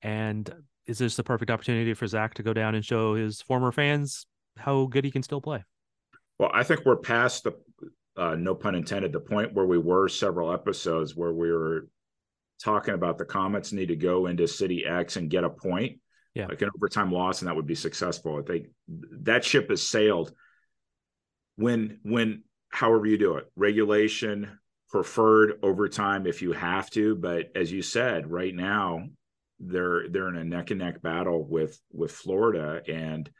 And 0.00 0.50
is 0.86 0.98
this 0.98 1.16
the 1.16 1.24
perfect 1.24 1.50
opportunity 1.50 1.94
for 1.94 2.06
Zach 2.06 2.34
to 2.34 2.42
go 2.42 2.52
down 2.52 2.74
and 2.74 2.84
show 2.84 3.14
his 3.14 3.40
former 3.40 3.72
fans 3.72 4.26
how 4.56 4.86
good 4.86 5.04
he 5.04 5.10
can 5.10 5.22
still 5.22 5.40
play. 5.40 5.64
Well, 6.38 6.50
I 6.52 6.62
think 6.62 6.84
we're 6.84 6.96
past 6.96 7.44
the 7.44 7.52
uh, 8.16 8.36
no 8.36 8.54
pun 8.54 8.74
intended 8.74 9.12
the 9.12 9.20
point 9.20 9.54
where 9.54 9.66
we 9.66 9.78
were 9.78 10.08
several 10.08 10.52
episodes 10.52 11.16
where 11.16 11.32
we 11.32 11.50
were 11.50 11.88
talking 12.62 12.94
about 12.94 13.18
the 13.18 13.24
Comets 13.24 13.72
need 13.72 13.88
to 13.88 13.96
go 13.96 14.26
into 14.26 14.46
City 14.46 14.86
X 14.86 15.16
and 15.16 15.30
get 15.30 15.42
a 15.42 15.50
point, 15.50 15.98
yeah, 16.34 16.46
like 16.46 16.62
an 16.62 16.70
overtime 16.76 17.10
loss, 17.10 17.40
and 17.40 17.48
that 17.48 17.56
would 17.56 17.66
be 17.66 17.74
successful. 17.74 18.38
I 18.38 18.42
think 18.42 18.66
that 19.22 19.44
ship 19.44 19.70
has 19.70 19.86
sailed. 19.86 20.32
When 21.56 21.98
when 22.02 22.42
however 22.68 23.06
you 23.06 23.18
do 23.18 23.36
it, 23.36 23.50
regulation 23.56 24.58
preferred 24.90 25.58
overtime 25.62 26.26
if 26.26 26.42
you 26.42 26.52
have 26.52 26.88
to, 26.90 27.16
but 27.16 27.50
as 27.56 27.72
you 27.72 27.82
said, 27.82 28.30
right 28.30 28.54
now 28.54 29.08
they're 29.60 30.08
they're 30.08 30.28
in 30.28 30.36
a 30.36 30.44
neck 30.44 30.70
and 30.70 30.80
neck 30.80 31.02
battle 31.02 31.44
with 31.44 31.78
with 31.92 32.12
Florida, 32.12 32.82
and 32.88 33.30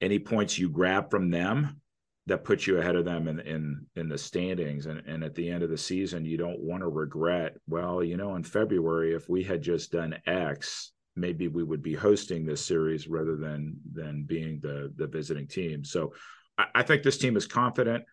any 0.00 0.18
points 0.18 0.58
you 0.58 0.68
grab 0.68 1.10
from 1.10 1.30
them 1.30 1.80
that 2.26 2.44
puts 2.44 2.66
you 2.66 2.78
ahead 2.78 2.96
of 2.96 3.04
them 3.04 3.28
in 3.28 3.40
in 3.40 3.86
in 3.96 4.08
the 4.08 4.18
standings 4.18 4.86
and 4.86 5.02
and 5.06 5.24
at 5.24 5.34
the 5.34 5.48
end 5.50 5.62
of 5.62 5.70
the 5.70 5.78
season 5.78 6.24
you 6.24 6.36
don't 6.36 6.60
want 6.60 6.82
to 6.82 6.88
regret 6.88 7.56
well 7.68 8.02
you 8.02 8.16
know 8.16 8.34
in 8.34 8.42
February 8.42 9.14
if 9.14 9.28
we 9.28 9.42
had 9.42 9.62
just 9.62 9.92
done 9.92 10.14
x 10.26 10.92
maybe 11.16 11.48
we 11.48 11.64
would 11.64 11.82
be 11.82 11.94
hosting 11.94 12.44
this 12.44 12.64
series 12.64 13.08
rather 13.08 13.36
than 13.36 13.76
than 13.92 14.24
being 14.24 14.60
the 14.60 14.92
the 14.96 15.06
visiting 15.06 15.48
team. 15.48 15.82
So 15.82 16.12
I, 16.56 16.66
I 16.76 16.82
think 16.82 17.02
this 17.02 17.18
team 17.18 17.36
is 17.36 17.46
confident. 17.46 18.04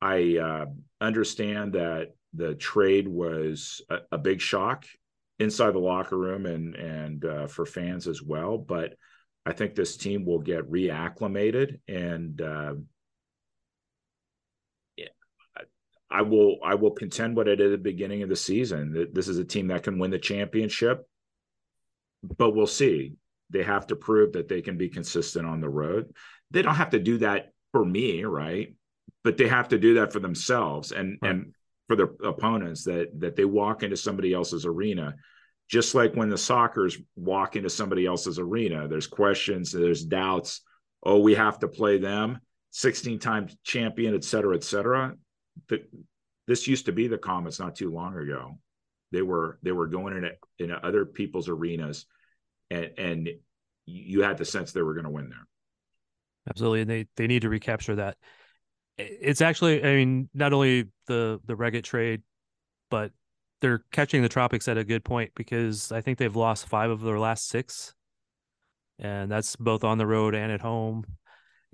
I 0.00 0.38
uh, 0.38 0.66
understand 1.00 1.74
that 1.74 2.14
the 2.32 2.54
trade 2.54 3.06
was 3.06 3.82
a, 3.90 3.98
a, 4.12 4.18
big 4.18 4.40
shock 4.40 4.86
inside 5.38 5.72
the 5.72 5.78
locker 5.78 6.16
room 6.16 6.46
and 6.46 6.74
and 6.74 7.24
uh, 7.24 7.46
for 7.46 7.66
fans 7.66 8.06
as 8.06 8.22
well 8.22 8.58
but 8.58 8.94
I 9.44 9.52
think 9.52 9.74
this 9.74 9.96
team 9.96 10.24
will 10.24 10.38
get 10.38 10.70
reacclimated 10.70 11.80
and 11.88 12.40
uh, 12.40 12.74
I 16.12 16.22
will 16.22 16.58
I 16.62 16.74
will 16.74 16.90
contend 16.90 17.36
what 17.36 17.48
I 17.48 17.54
did 17.54 17.68
at 17.68 17.70
the 17.70 17.78
beginning 17.78 18.22
of 18.22 18.28
the 18.28 18.36
season. 18.36 18.92
That 18.92 19.14
This 19.14 19.28
is 19.28 19.38
a 19.38 19.44
team 19.44 19.68
that 19.68 19.82
can 19.82 19.98
win 19.98 20.10
the 20.10 20.18
championship, 20.18 21.08
but 22.22 22.54
we'll 22.54 22.66
see. 22.66 23.14
They 23.50 23.62
have 23.62 23.86
to 23.88 23.96
prove 23.96 24.32
that 24.32 24.48
they 24.48 24.60
can 24.60 24.76
be 24.76 24.90
consistent 24.90 25.46
on 25.46 25.60
the 25.60 25.68
road. 25.68 26.14
They 26.50 26.62
don't 26.62 26.74
have 26.74 26.90
to 26.90 26.98
do 26.98 27.18
that 27.18 27.52
for 27.72 27.84
me, 27.84 28.24
right? 28.24 28.74
But 29.24 29.38
they 29.38 29.48
have 29.48 29.68
to 29.68 29.78
do 29.78 29.94
that 29.94 30.12
for 30.12 30.20
themselves 30.20 30.92
and 30.92 31.18
right. 31.22 31.30
and 31.30 31.54
for 31.92 31.96
their 31.96 32.28
opponents 32.30 32.84
that 32.84 33.08
that 33.20 33.36
they 33.36 33.44
walk 33.44 33.82
into 33.82 33.96
somebody 33.96 34.32
else's 34.32 34.66
arena. 34.66 35.14
Just 35.68 35.94
like 35.94 36.14
when 36.14 36.28
the 36.28 36.36
Sockers 36.36 37.02
walk 37.16 37.56
into 37.56 37.70
somebody 37.70 38.04
else's 38.04 38.38
arena, 38.38 38.88
there's 38.88 39.06
questions, 39.06 39.72
there's 39.72 40.04
doubts. 40.04 40.60
Oh, 41.02 41.18
we 41.20 41.34
have 41.34 41.58
to 41.60 41.68
play 41.68 41.98
them, 41.98 42.40
16 42.72 43.18
times 43.18 43.56
champion, 43.64 44.14
et 44.14 44.24
cetera, 44.24 44.54
et 44.54 44.64
cetera 44.64 45.14
the, 45.68 45.82
this 46.46 46.66
used 46.66 46.86
to 46.86 46.92
be 46.92 47.08
the 47.08 47.18
Comets 47.18 47.60
not 47.60 47.76
too 47.76 47.90
long 47.90 48.16
ago. 48.16 48.58
They 49.10 49.22
were 49.22 49.58
they 49.62 49.72
were 49.72 49.86
going 49.86 50.16
in 50.16 50.30
in 50.58 50.72
other 50.82 51.04
people's 51.04 51.48
arenas, 51.48 52.06
and 52.70 52.90
and 52.96 53.28
you 53.84 54.22
had 54.22 54.38
the 54.38 54.44
sense 54.44 54.72
they 54.72 54.82
were 54.82 54.94
going 54.94 55.04
to 55.04 55.10
win 55.10 55.28
there. 55.28 55.46
Absolutely, 56.48 56.80
and 56.80 56.90
they 56.90 57.06
they 57.16 57.26
need 57.26 57.42
to 57.42 57.50
recapture 57.50 57.96
that. 57.96 58.16
It's 58.98 59.40
actually, 59.40 59.82
I 59.82 59.94
mean, 59.96 60.28
not 60.34 60.52
only 60.52 60.88
the 61.06 61.40
the 61.46 61.56
Reget 61.56 61.84
trade, 61.84 62.22
but 62.90 63.12
they're 63.60 63.84
catching 63.92 64.22
the 64.22 64.28
Tropics 64.28 64.68
at 64.68 64.78
a 64.78 64.84
good 64.84 65.04
point 65.04 65.32
because 65.34 65.92
I 65.92 66.00
think 66.00 66.18
they've 66.18 66.34
lost 66.34 66.68
five 66.68 66.90
of 66.90 67.00
their 67.00 67.18
last 67.18 67.48
six, 67.48 67.94
and 68.98 69.30
that's 69.30 69.56
both 69.56 69.84
on 69.84 69.98
the 69.98 70.06
road 70.06 70.34
and 70.34 70.52
at 70.52 70.60
home. 70.60 71.04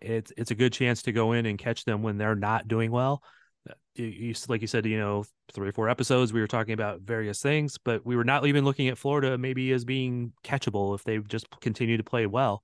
It's 0.00 0.32
it's 0.36 0.50
a 0.50 0.54
good 0.54 0.72
chance 0.72 1.02
to 1.02 1.12
go 1.12 1.32
in 1.32 1.46
and 1.46 1.58
catch 1.58 1.84
them 1.84 2.02
when 2.02 2.18
they're 2.18 2.36
not 2.36 2.68
doing 2.68 2.90
well 2.90 3.22
uh, 3.68 3.74
you, 3.94 4.34
like 4.48 4.60
you 4.60 4.66
said, 4.66 4.86
you 4.86 4.98
know, 4.98 5.24
three 5.52 5.68
or 5.68 5.72
four 5.72 5.88
episodes, 5.88 6.32
we 6.32 6.40
were 6.40 6.46
talking 6.46 6.74
about 6.74 7.00
various 7.00 7.40
things, 7.40 7.78
but 7.78 8.04
we 8.04 8.16
were 8.16 8.24
not 8.24 8.46
even 8.46 8.64
looking 8.64 8.88
at 8.88 8.98
Florida 8.98 9.36
maybe 9.38 9.72
as 9.72 9.84
being 9.84 10.32
catchable 10.44 10.94
if 10.94 11.04
they 11.04 11.18
just 11.18 11.46
continue 11.60 11.96
to 11.96 12.04
play 12.04 12.26
well. 12.26 12.62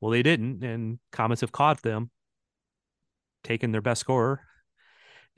Well, 0.00 0.10
they 0.10 0.22
didn't, 0.22 0.62
and 0.62 0.98
Comets 1.10 1.40
have 1.40 1.52
caught 1.52 1.82
them, 1.82 2.10
taken 3.46 3.72
their 3.72 3.80
best 3.80 4.00
scorer, 4.00 4.40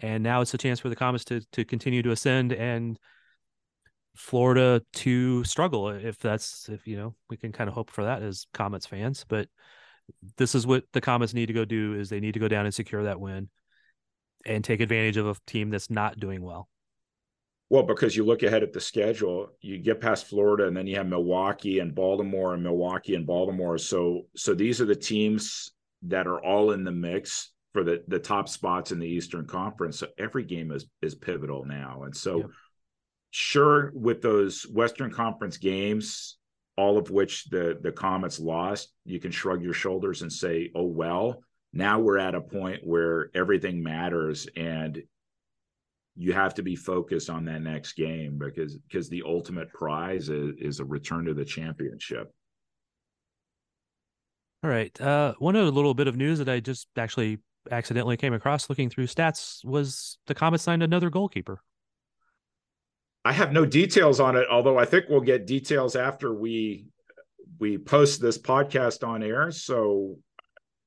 and 0.00 0.22
now 0.22 0.40
it's 0.40 0.54
a 0.54 0.58
chance 0.58 0.80
for 0.80 0.88
the 0.88 0.96
Comets 0.96 1.24
to 1.26 1.40
to 1.52 1.64
continue 1.64 2.02
to 2.02 2.10
ascend 2.10 2.52
and 2.52 2.98
Florida 4.16 4.82
to 4.94 5.44
struggle. 5.44 5.88
If 5.90 6.18
that's 6.18 6.68
if 6.68 6.86
you 6.86 6.96
know, 6.96 7.14
we 7.28 7.36
can 7.36 7.52
kind 7.52 7.68
of 7.68 7.74
hope 7.74 7.90
for 7.90 8.04
that 8.04 8.22
as 8.22 8.46
Comets 8.54 8.86
fans, 8.86 9.24
but 9.28 9.48
this 10.36 10.54
is 10.54 10.66
what 10.66 10.84
the 10.92 11.00
Comets 11.00 11.34
need 11.34 11.46
to 11.46 11.52
go 11.52 11.64
do: 11.64 11.94
is 11.94 12.08
they 12.08 12.20
need 12.20 12.34
to 12.34 12.40
go 12.40 12.48
down 12.48 12.64
and 12.64 12.74
secure 12.74 13.04
that 13.04 13.20
win 13.20 13.48
and 14.46 14.64
take 14.64 14.80
advantage 14.80 15.16
of 15.16 15.26
a 15.26 15.36
team 15.46 15.70
that's 15.70 15.90
not 15.90 16.18
doing 16.18 16.42
well? 16.42 16.68
Well, 17.70 17.82
because 17.82 18.16
you 18.16 18.24
look 18.24 18.42
ahead 18.42 18.62
at 18.62 18.72
the 18.72 18.80
schedule, 18.80 19.50
you 19.60 19.76
get 19.76 20.00
past 20.00 20.26
Florida, 20.26 20.66
and 20.66 20.76
then 20.76 20.86
you 20.86 20.96
have 20.96 21.06
Milwaukee 21.06 21.80
and 21.80 21.94
Baltimore, 21.94 22.54
and 22.54 22.62
Milwaukee 22.62 23.14
and 23.14 23.26
Baltimore. 23.26 23.76
So, 23.76 24.22
so 24.34 24.54
these 24.54 24.80
are 24.80 24.86
the 24.86 24.96
teams 24.96 25.72
that 26.02 26.26
are 26.26 26.42
all 26.42 26.70
in 26.70 26.82
the 26.82 26.92
mix 26.92 27.50
for 27.72 27.84
the 27.84 28.02
the 28.08 28.18
top 28.18 28.48
spots 28.48 28.92
in 28.92 28.98
the 28.98 29.08
Eastern 29.08 29.46
Conference. 29.46 29.98
So 29.98 30.08
every 30.18 30.44
game 30.44 30.70
is 30.70 30.86
is 31.02 31.14
pivotal 31.14 31.64
now, 31.64 32.02
and 32.04 32.16
so. 32.16 32.38
Yep. 32.38 32.50
Sure, 33.30 33.92
with 33.94 34.22
those 34.22 34.62
Western 34.62 35.12
Conference 35.12 35.58
games, 35.58 36.38
all 36.78 36.96
of 36.96 37.10
which 37.10 37.44
the 37.50 37.78
the 37.82 37.92
Comets 37.92 38.40
lost, 38.40 38.90
you 39.04 39.20
can 39.20 39.30
shrug 39.30 39.62
your 39.62 39.74
shoulders 39.74 40.22
and 40.22 40.32
say, 40.32 40.70
"Oh 40.74 40.86
well." 40.86 41.42
now 41.72 42.00
we're 42.00 42.18
at 42.18 42.34
a 42.34 42.40
point 42.40 42.80
where 42.84 43.30
everything 43.34 43.82
matters 43.82 44.48
and 44.56 45.02
you 46.16 46.32
have 46.32 46.54
to 46.54 46.62
be 46.62 46.74
focused 46.74 47.30
on 47.30 47.44
that 47.44 47.62
next 47.62 47.92
game 47.92 48.38
because 48.38 48.76
because 48.76 49.08
the 49.08 49.22
ultimate 49.24 49.72
prize 49.72 50.28
is, 50.28 50.54
is 50.58 50.80
a 50.80 50.84
return 50.84 51.26
to 51.26 51.34
the 51.34 51.44
championship 51.44 52.32
all 54.64 54.70
right 54.70 54.98
uh 55.00 55.34
one 55.38 55.54
other 55.54 55.70
little 55.70 55.94
bit 55.94 56.08
of 56.08 56.16
news 56.16 56.38
that 56.38 56.48
i 56.48 56.58
just 56.58 56.88
actually 56.96 57.38
accidentally 57.70 58.16
came 58.16 58.32
across 58.32 58.68
looking 58.68 58.90
through 58.90 59.06
stats 59.06 59.64
was 59.64 60.18
the 60.26 60.34
comet 60.34 60.60
signed 60.60 60.82
another 60.82 61.10
goalkeeper 61.10 61.60
i 63.24 63.32
have 63.32 63.52
no 63.52 63.64
details 63.64 64.20
on 64.20 64.36
it 64.36 64.46
although 64.50 64.78
i 64.78 64.84
think 64.84 65.06
we'll 65.08 65.20
get 65.20 65.46
details 65.46 65.96
after 65.96 66.34
we 66.34 66.86
we 67.58 67.78
post 67.78 68.20
this 68.20 68.38
podcast 68.38 69.06
on 69.06 69.22
air 69.22 69.50
so 69.50 70.16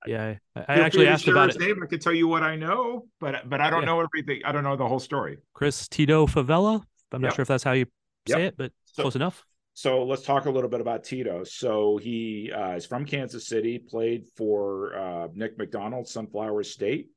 yeah, 0.07 0.35
I, 0.55 0.65
I 0.67 0.79
actually 0.79 1.07
asked 1.07 1.27
about 1.27 1.49
his 1.49 1.57
it. 1.57 1.59
Name. 1.59 1.83
I 1.83 1.85
can 1.85 1.99
tell 1.99 2.13
you 2.13 2.27
what 2.27 2.43
I 2.43 2.55
know, 2.55 3.05
but 3.19 3.47
but 3.47 3.61
I 3.61 3.69
don't 3.69 3.81
yeah. 3.81 3.85
know 3.85 4.01
everything. 4.01 4.41
I 4.43 4.51
don't 4.51 4.63
know 4.63 4.75
the 4.75 4.87
whole 4.87 4.99
story. 4.99 5.37
Chris 5.53 5.87
Tito 5.87 6.25
Favela. 6.25 6.83
I'm 7.11 7.21
not 7.21 7.29
yep. 7.29 7.35
sure 7.35 7.43
if 7.43 7.47
that's 7.47 7.63
how 7.63 7.73
you 7.73 7.85
say 8.27 8.39
yep. 8.43 8.53
it, 8.53 8.57
but 8.57 8.71
so, 8.85 9.03
close 9.03 9.15
enough. 9.15 9.45
So 9.73 10.03
let's 10.03 10.23
talk 10.23 10.45
a 10.45 10.51
little 10.51 10.69
bit 10.69 10.81
about 10.81 11.03
Tito. 11.03 11.43
So 11.43 11.97
he 11.97 12.51
uh, 12.51 12.75
is 12.75 12.86
from 12.86 13.05
Kansas 13.05 13.47
City, 13.47 13.79
played 13.79 14.25
for 14.36 14.95
uh, 14.95 15.27
Nick 15.34 15.57
McDonald, 15.57 16.07
Sunflower 16.07 16.63
State, 16.63 17.10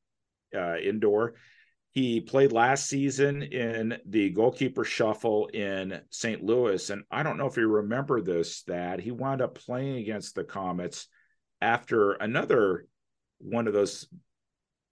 uh, 0.56 0.76
indoor. 0.76 1.34
He 1.90 2.20
played 2.20 2.52
last 2.52 2.88
season 2.88 3.42
in 3.42 3.98
the 4.06 4.30
goalkeeper 4.30 4.84
shuffle 4.84 5.46
in 5.48 6.00
St. 6.10 6.42
Louis, 6.42 6.90
and 6.90 7.04
I 7.10 7.22
don't 7.22 7.38
know 7.38 7.46
if 7.46 7.56
you 7.56 7.68
remember 7.68 8.20
this. 8.20 8.62
That 8.64 9.00
he 9.00 9.12
wound 9.12 9.40
up 9.40 9.54
playing 9.54 9.98
against 9.98 10.34
the 10.34 10.42
Comets 10.42 11.06
after 11.60 12.12
another 12.12 12.86
one 13.38 13.68
of 13.68 13.74
those 13.74 14.08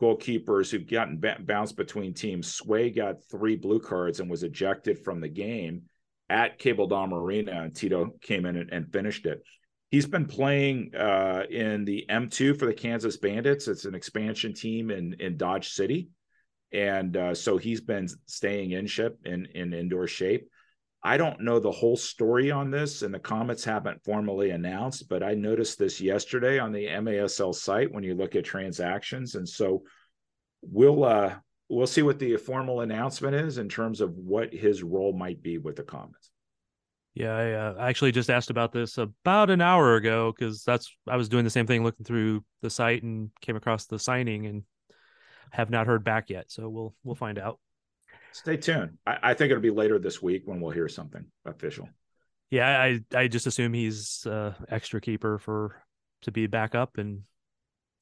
goalkeepers 0.00 0.70
who've 0.70 0.88
gotten 0.88 1.16
b- 1.16 1.30
bounced 1.40 1.76
between 1.76 2.14
teams. 2.14 2.52
Sway 2.52 2.90
got 2.90 3.24
three 3.30 3.56
blue 3.56 3.80
cards 3.80 4.20
and 4.20 4.30
was 4.30 4.42
ejected 4.42 4.98
from 4.98 5.20
the 5.20 5.28
game 5.28 5.82
at 6.32 6.58
Cable 6.58 6.88
Dahmer 6.88 7.20
Arena, 7.20 7.52
and 7.62 7.76
Tito 7.76 8.14
came 8.22 8.46
in 8.46 8.56
and, 8.56 8.72
and 8.72 8.90
finished 8.90 9.26
it. 9.26 9.42
He's 9.90 10.06
been 10.06 10.24
playing 10.24 10.94
uh, 10.96 11.42
in 11.50 11.84
the 11.84 12.06
M2 12.08 12.58
for 12.58 12.64
the 12.64 12.72
Kansas 12.72 13.18
Bandits. 13.18 13.68
It's 13.68 13.84
an 13.84 13.94
expansion 13.94 14.54
team 14.54 14.90
in 14.90 15.14
in 15.20 15.36
Dodge 15.36 15.68
City, 15.68 16.08
and 16.72 17.14
uh, 17.14 17.34
so 17.34 17.58
he's 17.58 17.82
been 17.82 18.08
staying 18.24 18.70
in 18.70 18.86
ship 18.86 19.18
in 19.26 19.46
in 19.54 19.74
indoor 19.74 20.06
shape. 20.06 20.48
I 21.04 21.18
don't 21.18 21.42
know 21.42 21.58
the 21.58 21.70
whole 21.70 21.96
story 21.96 22.50
on 22.50 22.70
this, 22.70 23.02
and 23.02 23.12
the 23.12 23.18
Comets 23.18 23.64
haven't 23.64 24.04
formally 24.04 24.50
announced, 24.50 25.08
but 25.10 25.22
I 25.22 25.34
noticed 25.34 25.78
this 25.78 26.00
yesterday 26.00 26.58
on 26.58 26.72
the 26.72 26.86
MASL 26.86 27.54
site 27.54 27.92
when 27.92 28.04
you 28.04 28.14
look 28.14 28.34
at 28.36 28.44
transactions, 28.44 29.34
and 29.34 29.46
so 29.46 29.82
we'll 30.62 31.04
uh, 31.04 31.34
we'll 31.72 31.86
see 31.86 32.02
what 32.02 32.18
the 32.18 32.36
formal 32.36 32.80
announcement 32.80 33.34
is 33.34 33.58
in 33.58 33.68
terms 33.68 34.00
of 34.00 34.16
what 34.16 34.52
his 34.52 34.82
role 34.82 35.12
might 35.12 35.42
be 35.42 35.58
with 35.58 35.76
the 35.76 35.82
Comets. 35.82 36.30
Yeah, 37.14 37.36
I 37.36 37.52
uh, 37.52 37.74
actually 37.80 38.12
just 38.12 38.30
asked 38.30 38.50
about 38.50 38.72
this 38.72 38.96
about 38.96 39.50
an 39.50 39.60
hour 39.60 39.96
ago 39.96 40.32
because 40.32 40.64
that's 40.64 40.94
I 41.06 41.16
was 41.16 41.28
doing 41.28 41.44
the 41.44 41.50
same 41.50 41.66
thing, 41.66 41.84
looking 41.84 42.04
through 42.04 42.42
the 42.62 42.70
site 42.70 43.02
and 43.02 43.30
came 43.40 43.56
across 43.56 43.86
the 43.86 43.98
signing 43.98 44.46
and 44.46 44.62
have 45.50 45.68
not 45.68 45.86
heard 45.86 46.04
back 46.04 46.30
yet. 46.30 46.50
So 46.50 46.68
we'll 46.70 46.94
we'll 47.04 47.14
find 47.14 47.38
out. 47.38 47.58
Stay 48.32 48.56
tuned. 48.56 48.96
I, 49.06 49.18
I, 49.22 49.34
think 49.34 49.50
it'll 49.50 49.62
be 49.62 49.68
later 49.68 49.98
this 49.98 50.22
week 50.22 50.44
when 50.46 50.58
we'll 50.58 50.70
hear 50.70 50.88
something 50.88 51.26
official. 51.44 51.86
Yeah, 52.50 52.80
I 52.80 53.00
I 53.14 53.28
just 53.28 53.46
assume 53.46 53.74
he's 53.74 54.26
uh, 54.26 54.54
extra 54.70 55.02
keeper 55.02 55.38
for 55.38 55.82
to 56.22 56.32
be 56.32 56.46
back 56.46 56.74
up 56.74 56.96
and 56.96 57.24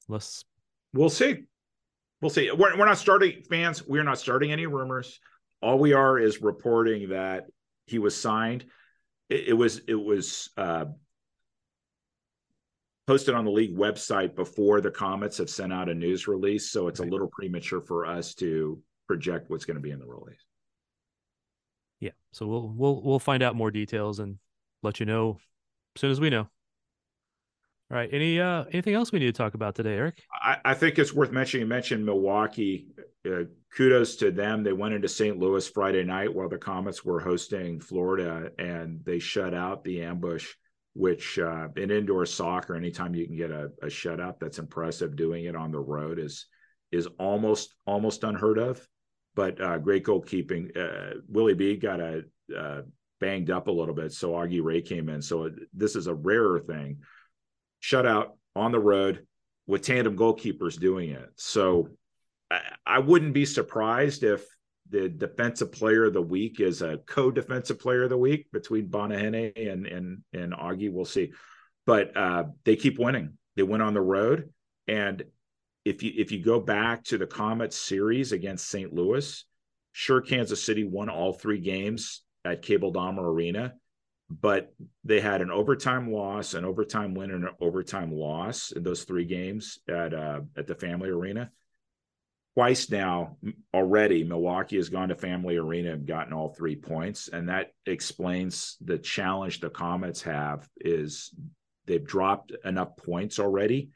Let's 0.07 0.43
We'll 0.93 1.09
see. 1.09 1.43
We'll 2.21 2.29
see. 2.29 2.51
We're, 2.51 2.77
we're 2.77 2.85
not 2.85 2.97
starting 2.97 3.41
fans. 3.49 3.85
We're 3.85 4.03
not 4.03 4.19
starting 4.19 4.51
any 4.51 4.67
rumors. 4.67 5.19
All 5.61 5.79
we 5.79 5.93
are 5.93 6.19
is 6.19 6.41
reporting 6.41 7.09
that 7.09 7.47
he 7.87 7.99
was 7.99 8.15
signed. 8.19 8.65
It, 9.29 9.49
it 9.49 9.53
was 9.53 9.81
it 9.87 9.95
was 9.95 10.49
uh, 10.57 10.85
posted 13.07 13.33
on 13.35 13.45
the 13.45 13.51
league 13.51 13.75
website 13.75 14.35
before 14.35 14.81
the 14.81 14.91
Comets 14.91 15.37
have 15.39 15.49
sent 15.49 15.73
out 15.73 15.89
a 15.89 15.93
news 15.93 16.27
release, 16.27 16.71
so 16.71 16.87
it's 16.87 16.99
a 16.99 17.03
little 17.03 17.27
premature 17.27 17.81
for 17.81 18.05
us 18.05 18.33
to 18.35 18.79
project 19.07 19.49
what's 19.49 19.65
going 19.65 19.75
to 19.75 19.81
be 19.81 19.91
in 19.91 19.99
the 19.99 20.05
release. 20.05 20.45
yeah. 21.99 22.11
So 22.31 22.47
we'll 22.47 22.73
we'll 22.75 23.01
we'll 23.01 23.19
find 23.19 23.43
out 23.43 23.55
more 23.55 23.71
details 23.71 24.19
and 24.19 24.37
let 24.83 24.99
you 24.99 25.05
know 25.05 25.39
as 25.95 26.01
soon 26.01 26.11
as 26.11 26.21
we 26.21 26.29
know. 26.29 26.47
All 27.91 27.97
right. 27.97 28.09
Any 28.13 28.39
uh 28.39 28.63
anything 28.71 28.93
else 28.93 29.11
we 29.11 29.19
need 29.19 29.25
to 29.25 29.33
talk 29.33 29.53
about 29.53 29.75
today, 29.75 29.95
Erik? 29.95 30.23
I, 30.31 30.57
I 30.63 30.73
think 30.75 30.97
it's 30.97 31.13
worth 31.13 31.31
mentioning. 31.31 31.65
You 31.65 31.69
mentioned 31.69 32.05
Milwaukee. 32.05 32.87
Uh, 33.25 33.43
kudos 33.75 34.15
to 34.17 34.31
them. 34.31 34.63
They 34.63 34.71
went 34.71 34.93
into 34.93 35.09
St. 35.09 35.37
Louis 35.37 35.67
Friday 35.67 36.03
night 36.05 36.33
while 36.33 36.47
the 36.47 36.57
Comets 36.57 37.03
were 37.03 37.19
hosting 37.19 37.81
Florida, 37.81 38.49
and 38.57 39.01
they 39.03 39.19
shut 39.19 39.53
out 39.53 39.83
the 39.83 40.03
ambush. 40.03 40.53
Which 40.93 41.37
uh, 41.37 41.67
in 41.75 41.91
indoor 41.91 42.25
soccer, 42.25 42.75
anytime 42.75 43.13
you 43.13 43.25
can 43.25 43.35
get 43.35 43.51
a, 43.51 43.71
a 43.81 43.87
shutout, 43.87 44.39
that's 44.39 44.59
impressive. 44.59 45.17
Doing 45.17 45.45
it 45.45 45.55
on 45.55 45.71
the 45.71 45.79
road 45.79 46.17
is 46.17 46.45
is 46.93 47.07
almost 47.19 47.75
almost 47.85 48.23
unheard 48.23 48.57
of. 48.57 48.87
But 49.35 49.59
uh, 49.59 49.79
great 49.79 50.05
goalkeeping. 50.05 50.77
Uh, 50.77 51.19
Willie 51.27 51.55
B 51.55 51.75
got 51.75 51.99
a 51.99 52.23
uh, 52.57 52.81
banged 53.19 53.51
up 53.51 53.67
a 53.67 53.71
little 53.71 53.95
bit, 53.95 54.13
so 54.13 54.31
Augie 54.31 54.63
Ray 54.63 54.81
came 54.81 55.09
in. 55.09 55.21
So 55.21 55.49
this 55.73 55.97
is 55.97 56.07
a 56.07 56.13
rarer 56.13 56.59
thing. 56.59 56.97
Shutout 57.81 58.31
on 58.55 58.71
the 58.71 58.79
road 58.79 59.25
with 59.67 59.83
tandem 59.83 60.17
goalkeepers 60.17 60.79
doing 60.79 61.11
it. 61.11 61.29
So 61.35 61.89
I, 62.49 62.61
I 62.85 62.99
wouldn't 62.99 63.33
be 63.33 63.45
surprised 63.45 64.23
if 64.23 64.45
the 64.89 65.09
defensive 65.09 65.71
player 65.71 66.05
of 66.05 66.13
the 66.13 66.21
week 66.21 66.59
is 66.59 66.81
a 66.81 66.97
co-defensive 67.07 67.79
player 67.79 68.03
of 68.03 68.09
the 68.09 68.17
week 68.17 68.51
between 68.51 68.89
Bonahene 68.89 69.53
and 69.55 69.87
and 69.87 70.23
and 70.33 70.53
Augie. 70.53 70.91
We'll 70.91 71.05
see, 71.05 71.31
but 71.85 72.15
uh, 72.15 72.45
they 72.65 72.75
keep 72.75 72.99
winning. 72.99 73.37
They 73.55 73.63
win 73.63 73.81
on 73.81 73.93
the 73.93 74.01
road, 74.01 74.49
and 74.87 75.23
if 75.85 76.03
you 76.03 76.11
if 76.15 76.31
you 76.31 76.43
go 76.43 76.59
back 76.59 77.03
to 77.05 77.17
the 77.17 77.25
Comets 77.25 77.77
series 77.77 78.33
against 78.33 78.67
St. 78.67 78.93
Louis, 78.93 79.45
sure 79.93 80.21
Kansas 80.21 80.61
City 80.63 80.83
won 80.83 81.09
all 81.09 81.33
three 81.33 81.59
games 81.59 82.21
at 82.43 82.61
Cable 82.61 82.93
Dahmer 82.93 83.23
Arena, 83.23 83.73
but 84.39 84.73
they 85.03 85.19
had 85.19 85.41
an 85.41 85.51
overtime 85.51 86.11
loss, 86.11 86.53
an 86.53 86.63
overtime 86.63 87.13
win, 87.13 87.31
and 87.31 87.43
an 87.43 87.55
overtime 87.59 88.11
loss 88.13 88.71
in 88.71 88.83
those 88.83 89.03
three 89.03 89.25
games 89.25 89.79
at 89.89 90.13
uh, 90.13 90.41
at 90.55 90.67
the 90.67 90.75
Family 90.75 91.09
Arena. 91.09 91.51
Twice 92.53 92.89
now 92.89 93.37
already 93.73 94.25
milwaukee 94.25 94.75
has 94.75 94.89
gone 94.89 95.07
to 95.07 95.15
family 95.15 95.55
arena 95.55 95.93
and 95.93 96.05
gotten 96.05 96.33
all 96.33 96.49
three 96.49 96.75
points 96.75 97.29
and 97.29 97.47
that 97.47 97.71
explains 97.85 98.75
the 98.81 98.97
challenge 98.97 99.61
the 99.61 99.69
comets 99.69 100.21
have 100.21 100.67
is 100.81 101.33
they've 101.85 102.05
dropped 102.05 102.51
enough 102.65 102.97
points 102.97 103.39
already 103.39 103.91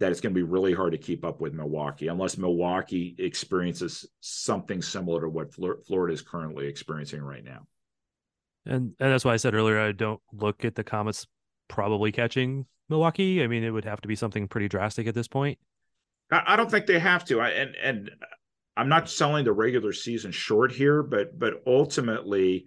that 0.00 0.10
it's 0.10 0.22
going 0.22 0.32
to 0.32 0.38
be 0.38 0.42
really 0.42 0.72
hard 0.72 0.92
to 0.92 0.98
keep 0.98 1.22
up 1.22 1.42
with 1.42 1.52
milwaukee 1.52 2.08
unless 2.08 2.38
milwaukee 2.38 3.14
experiences 3.18 4.08
something 4.20 4.80
similar 4.80 5.20
to 5.20 5.28
what 5.28 5.52
florida 5.52 6.14
is 6.14 6.22
currently 6.22 6.66
experiencing 6.66 7.20
right 7.20 7.44
now 7.44 7.66
and 8.68 8.94
and 9.00 9.12
that's 9.12 9.24
why 9.24 9.32
i 9.32 9.36
said 9.36 9.54
earlier 9.54 9.80
i 9.80 9.92
don't 9.92 10.20
look 10.32 10.64
at 10.64 10.74
the 10.74 10.84
comets 10.84 11.26
probably 11.68 12.12
catching 12.12 12.66
milwaukee 12.88 13.42
i 13.42 13.46
mean 13.46 13.64
it 13.64 13.70
would 13.70 13.84
have 13.84 14.00
to 14.00 14.08
be 14.08 14.14
something 14.14 14.46
pretty 14.46 14.68
drastic 14.68 15.06
at 15.06 15.14
this 15.14 15.28
point 15.28 15.58
I 16.30 16.56
don't 16.56 16.70
think 16.70 16.86
they 16.86 16.98
have 16.98 17.24
to. 17.26 17.40
I, 17.40 17.50
and 17.50 17.74
and 17.76 18.10
I'm 18.76 18.88
not 18.88 19.08
selling 19.08 19.44
the 19.44 19.52
regular 19.52 19.92
season 19.92 20.30
short 20.30 20.72
here, 20.72 21.02
but 21.02 21.38
but 21.38 21.62
ultimately, 21.66 22.66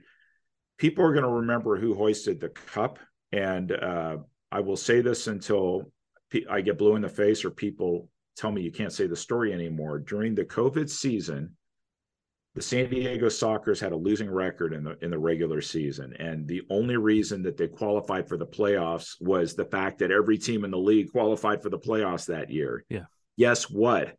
people 0.77 1.05
are 1.05 1.13
going 1.13 1.25
to 1.25 1.29
remember 1.29 1.77
who 1.77 1.93
hoisted 1.93 2.39
the 2.39 2.49
cup. 2.49 2.99
And 3.31 3.71
uh, 3.71 4.17
I 4.51 4.59
will 4.61 4.77
say 4.77 5.01
this 5.01 5.27
until 5.27 5.91
I 6.49 6.61
get 6.61 6.77
blue 6.77 6.95
in 6.95 7.01
the 7.01 7.09
face 7.09 7.45
or 7.45 7.51
people 7.51 8.09
tell 8.35 8.51
me 8.51 8.61
you 8.61 8.71
can't 8.71 8.91
say 8.91 9.07
the 9.07 9.15
story 9.15 9.53
anymore. 9.53 9.99
During 9.99 10.33
the 10.33 10.45
COVID 10.45 10.89
season, 10.89 11.55
the 12.53 12.61
San 12.61 12.89
Diego 12.89 13.27
Sockers 13.27 13.79
had 13.79 13.93
a 13.93 13.97
losing 13.97 14.29
record 14.29 14.73
in 14.73 14.83
the 14.83 14.97
in 15.01 15.09
the 15.09 15.19
regular 15.19 15.61
season, 15.61 16.13
and 16.19 16.47
the 16.47 16.61
only 16.69 16.97
reason 16.97 17.43
that 17.43 17.57
they 17.57 17.67
qualified 17.67 18.27
for 18.27 18.37
the 18.37 18.45
playoffs 18.45 19.15
was 19.21 19.55
the 19.55 19.65
fact 19.65 19.99
that 19.99 20.11
every 20.11 20.37
team 20.37 20.65
in 20.65 20.71
the 20.71 20.77
league 20.77 21.11
qualified 21.11 21.61
for 21.61 21.69
the 21.69 21.79
playoffs 21.79 22.25
that 22.27 22.49
year. 22.49 22.83
Yeah 22.89 23.05
guess 23.37 23.69
what? 23.69 24.15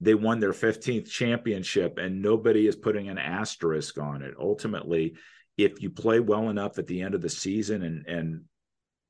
They 0.00 0.14
won 0.14 0.40
their 0.40 0.52
15th 0.52 1.10
championship, 1.10 1.98
and 1.98 2.22
nobody 2.22 2.66
is 2.66 2.74
putting 2.74 3.10
an 3.10 3.18
asterisk 3.18 3.98
on 3.98 4.22
it. 4.22 4.34
Ultimately, 4.38 5.16
if 5.58 5.82
you 5.82 5.90
play 5.90 6.20
well 6.20 6.48
enough 6.48 6.78
at 6.78 6.86
the 6.86 7.02
end 7.02 7.14
of 7.14 7.20
the 7.20 7.28
season 7.28 7.82
and 7.82 8.06
and 8.06 8.44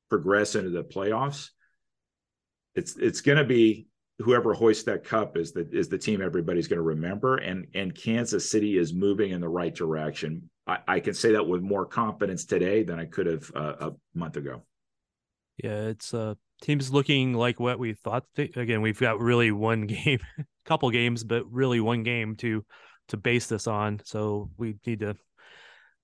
progress 0.09 0.55
into 0.55 0.69
the 0.69 0.83
playoffs, 0.83 1.51
it's 2.75 2.97
it's 2.97 3.21
going 3.21 3.37
to 3.37 3.45
be 3.45 3.87
whoever 4.23 4.53
hoists 4.53 4.83
that 4.85 5.03
cup 5.03 5.37
is 5.37 5.51
the 5.51 5.67
is 5.71 5.89
the 5.89 5.97
team 5.97 6.21
everybody's 6.21 6.67
going 6.67 6.77
to 6.77 6.83
remember. 6.83 7.37
And 7.37 7.67
and 7.73 7.93
Kansas 7.93 8.49
City 8.49 8.77
is 8.77 8.93
moving 8.93 9.31
in 9.31 9.41
the 9.41 9.49
right 9.49 9.73
direction. 9.73 10.49
I, 10.67 10.77
I 10.87 10.99
can 10.99 11.13
say 11.13 11.33
that 11.33 11.47
with 11.47 11.61
more 11.61 11.85
confidence 11.85 12.45
today 12.45 12.83
than 12.83 12.99
I 12.99 13.05
could 13.05 13.25
have 13.25 13.51
uh, 13.55 13.73
a 13.79 13.91
month 14.13 14.37
ago. 14.37 14.63
Yeah, 15.63 15.87
it's 15.87 16.13
uh 16.13 16.35
team's 16.61 16.91
looking 16.91 17.33
like 17.33 17.59
what 17.59 17.79
we 17.79 17.93
thought. 17.93 18.23
They, 18.35 18.51
again, 18.55 18.81
we've 18.81 18.99
got 18.99 19.19
really 19.19 19.51
one 19.51 19.81
game, 19.87 20.19
couple 20.65 20.89
games, 20.91 21.23
but 21.23 21.51
really 21.51 21.79
one 21.79 22.03
game 22.03 22.35
to 22.37 22.63
to 23.09 23.17
base 23.17 23.47
this 23.47 23.67
on. 23.67 24.01
So 24.05 24.49
we 24.57 24.75
need 24.85 24.99
to 25.01 25.15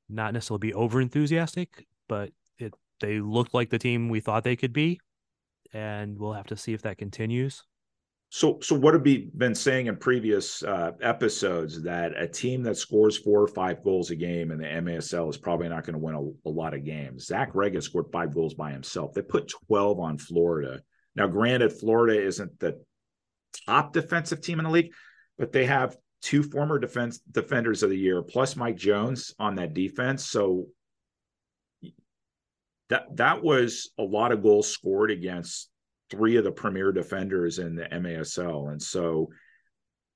not 0.10 0.34
necessarily 0.34 0.68
be 0.68 0.74
over 0.74 1.02
enthusiastic, 1.02 1.86
but 2.08 2.32
it 2.58 2.74
they 3.00 3.20
look 3.20 3.54
like 3.54 3.70
the 3.70 3.80
team 3.80 4.10
we 4.10 4.20
thought 4.20 4.44
they 4.44 4.56
could 4.56 4.74
be, 4.74 5.00
and 5.74 6.18
we'll 6.18 6.34
have 6.34 6.48
to 6.48 6.58
see 6.58 6.74
if 6.74 6.82
that 6.84 6.98
continues. 6.98 7.64
So, 8.30 8.60
so 8.62 8.76
what 8.76 8.94
have 8.94 9.04
we 9.04 9.30
been 9.38 9.56
saying 9.56 9.88
in 9.88 9.96
previous 9.96 10.62
uh, 10.62 10.92
episodes 11.02 11.82
that 11.84 12.12
a 12.18 12.28
team 12.28 12.62
that 12.64 12.76
scores 12.76 13.18
four 13.18 13.42
or 13.42 13.48
five 13.48 13.82
goals 13.84 14.12
a 14.12 14.16
game 14.16 14.52
in 14.52 14.58
the 14.58 14.66
MASL 14.66 15.30
is 15.30 15.38
probably 15.38 15.70
not 15.70 15.86
going 15.86 15.94
to 15.94 16.00
win 16.00 16.16
a, 16.16 16.50
a, 16.50 16.52
lot 16.52 16.74
of 16.74 16.84
games. 16.84 17.26
Zach 17.26 17.54
Reget 17.54 17.84
scored 17.84 18.12
five 18.12 18.34
goals 18.34 18.54
by 18.54 18.72
himself. 18.72 19.14
They 19.14 19.22
put 19.22 19.54
12 19.68 20.00
on 20.00 20.18
Florida. 20.18 20.82
Now, 21.16 21.28
granted, 21.28 21.72
Florida 21.72 22.22
isn't 22.22 22.60
the 22.60 22.82
top 23.66 23.94
defensive 23.94 24.42
team 24.42 24.60
in 24.60 24.66
the 24.66 24.72
league, 24.72 24.94
but 25.38 25.54
they 25.54 25.66
have 25.66 25.96
two 26.22 26.44
former 26.44 26.80
defense 26.80 27.20
defenders 27.20 27.82
of 27.82 27.90
the 27.90 27.98
year 27.98 28.22
plus 28.22 28.58
Mike 28.58 28.76
Jones 28.76 29.34
on 29.40 29.56
that 29.56 29.74
defense. 29.74 30.26
So 30.26 30.66
that 32.90 33.16
that 33.16 33.44
was 33.44 33.92
a 33.98 34.04
lot 34.04 34.32
of 34.32 34.44
goals 34.44 34.68
scored 34.68 35.12
against 35.12 35.70
three 36.10 36.38
of 36.38 36.44
the 36.44 36.52
premier 36.52 36.92
defenders 36.92 37.60
in 37.60 37.76
the 37.76 37.86
MASL. 37.86 38.72
And 38.72 38.82
so 38.82 39.30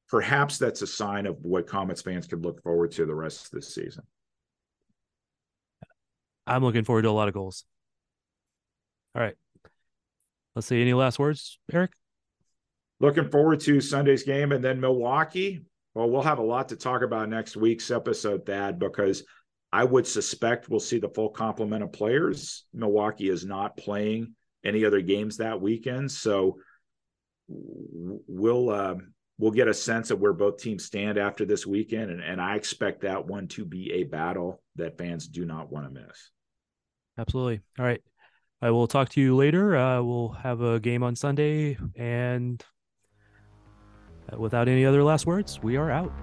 perhaps 0.10 0.58
that's 0.58 0.82
a 0.82 0.88
sign 0.88 1.25
of 1.25 1.38
what 1.41 1.67
Comets 1.67 2.01
fans 2.01 2.27
could 2.27 2.43
look 2.43 2.62
forward 2.63 2.91
to 2.91 3.06
the 3.06 3.15
rest 3.15 3.45
of 3.45 3.51
this 3.51 3.73
season. 3.73 4.04
I'm 6.47 6.63
looking 6.63 6.84
forward 6.84 7.04
to 7.04 7.10
a 7.10 7.12
lot 7.12 7.27
of 7.27 7.34
goals. 7.34 7.65
All 9.15 9.21
right. 9.21 9.36
Let's 10.56 10.67
see. 10.67 10.82
Any 10.82 10.93
last 10.93 11.19
words, 11.19 11.60
Erik? 11.71 11.91
Looking 12.99 13.30
forward 13.30 13.62
to 13.62 13.82
Sunday's 13.82 14.23
game 14.23 14.51
and 14.51 14.63
then 14.63 14.80
Milwaukee. 14.80 15.65
Well, 15.93 16.10
we'll 16.10 16.21
have 16.21 16.39
a 16.39 16.43
lot 16.43 16.69
to 16.69 16.75
talk 16.75 17.01
about 17.01 17.30
next 17.30 17.58
week's 17.58 17.91
episode, 17.91 18.45
Thad, 18.45 18.80
because 18.80 19.23
I 19.73 19.84
would 19.84 20.06
suspect 20.06 20.69
we'll 20.69 20.80
see 20.80 20.99
the 20.99 21.10
full 21.10 21.30
complement 21.30 21.84
of 21.84 21.91
players. 21.91 22.65
Milwaukee 22.73 23.30
is 23.30 23.45
not 23.45 23.77
playing 23.77 24.36
any 24.63 24.86
other 24.86 25.02
games 25.02 25.38
that 25.38 25.62
weekend. 25.62 26.12
So 26.12 26.58
we'll 27.47 28.69
uh, 28.69 28.95
we'll 29.38 29.52
get 29.52 29.67
a 29.67 29.74
sense 29.74 30.12
of 30.12 30.19
where 30.19 30.34
both 30.34 30.58
teams 30.58 30.86
stand 30.86 31.17
after 31.17 31.45
this 31.45 31.65
weekend, 31.65 32.12
and, 32.12 32.21
and 32.21 32.39
I 32.39 32.56
expect 32.56 33.02
that 33.02 33.26
one 33.26 33.47
to 33.50 33.65
be 33.65 33.91
a 33.93 34.04
battle 34.04 34.62
that 34.76 34.97
fans 34.97 35.28
do 35.28 35.45
not 35.45 35.71
want 35.71 35.88
to 35.88 36.02
miss. 36.02 36.32
Absolutely. 37.17 37.62
All 37.78 37.86
right. 37.86 38.02
I 38.62 38.69
will 38.69 38.88
talk 38.88 39.10
to 39.10 39.21
you 39.21 39.36
later. 39.36 39.76
Uh, 39.76 40.02
we'll 40.04 40.30
have 40.30 40.62
a 40.62 40.80
game 40.80 41.02
on 41.02 41.15
Sunday, 41.15 41.78
and 41.95 42.63
without 44.38 44.67
any 44.67 44.86
other 44.86 45.04
last 45.04 45.26
words, 45.26 45.60
we 45.62 45.78
are 45.78 45.89
out. 45.89 46.13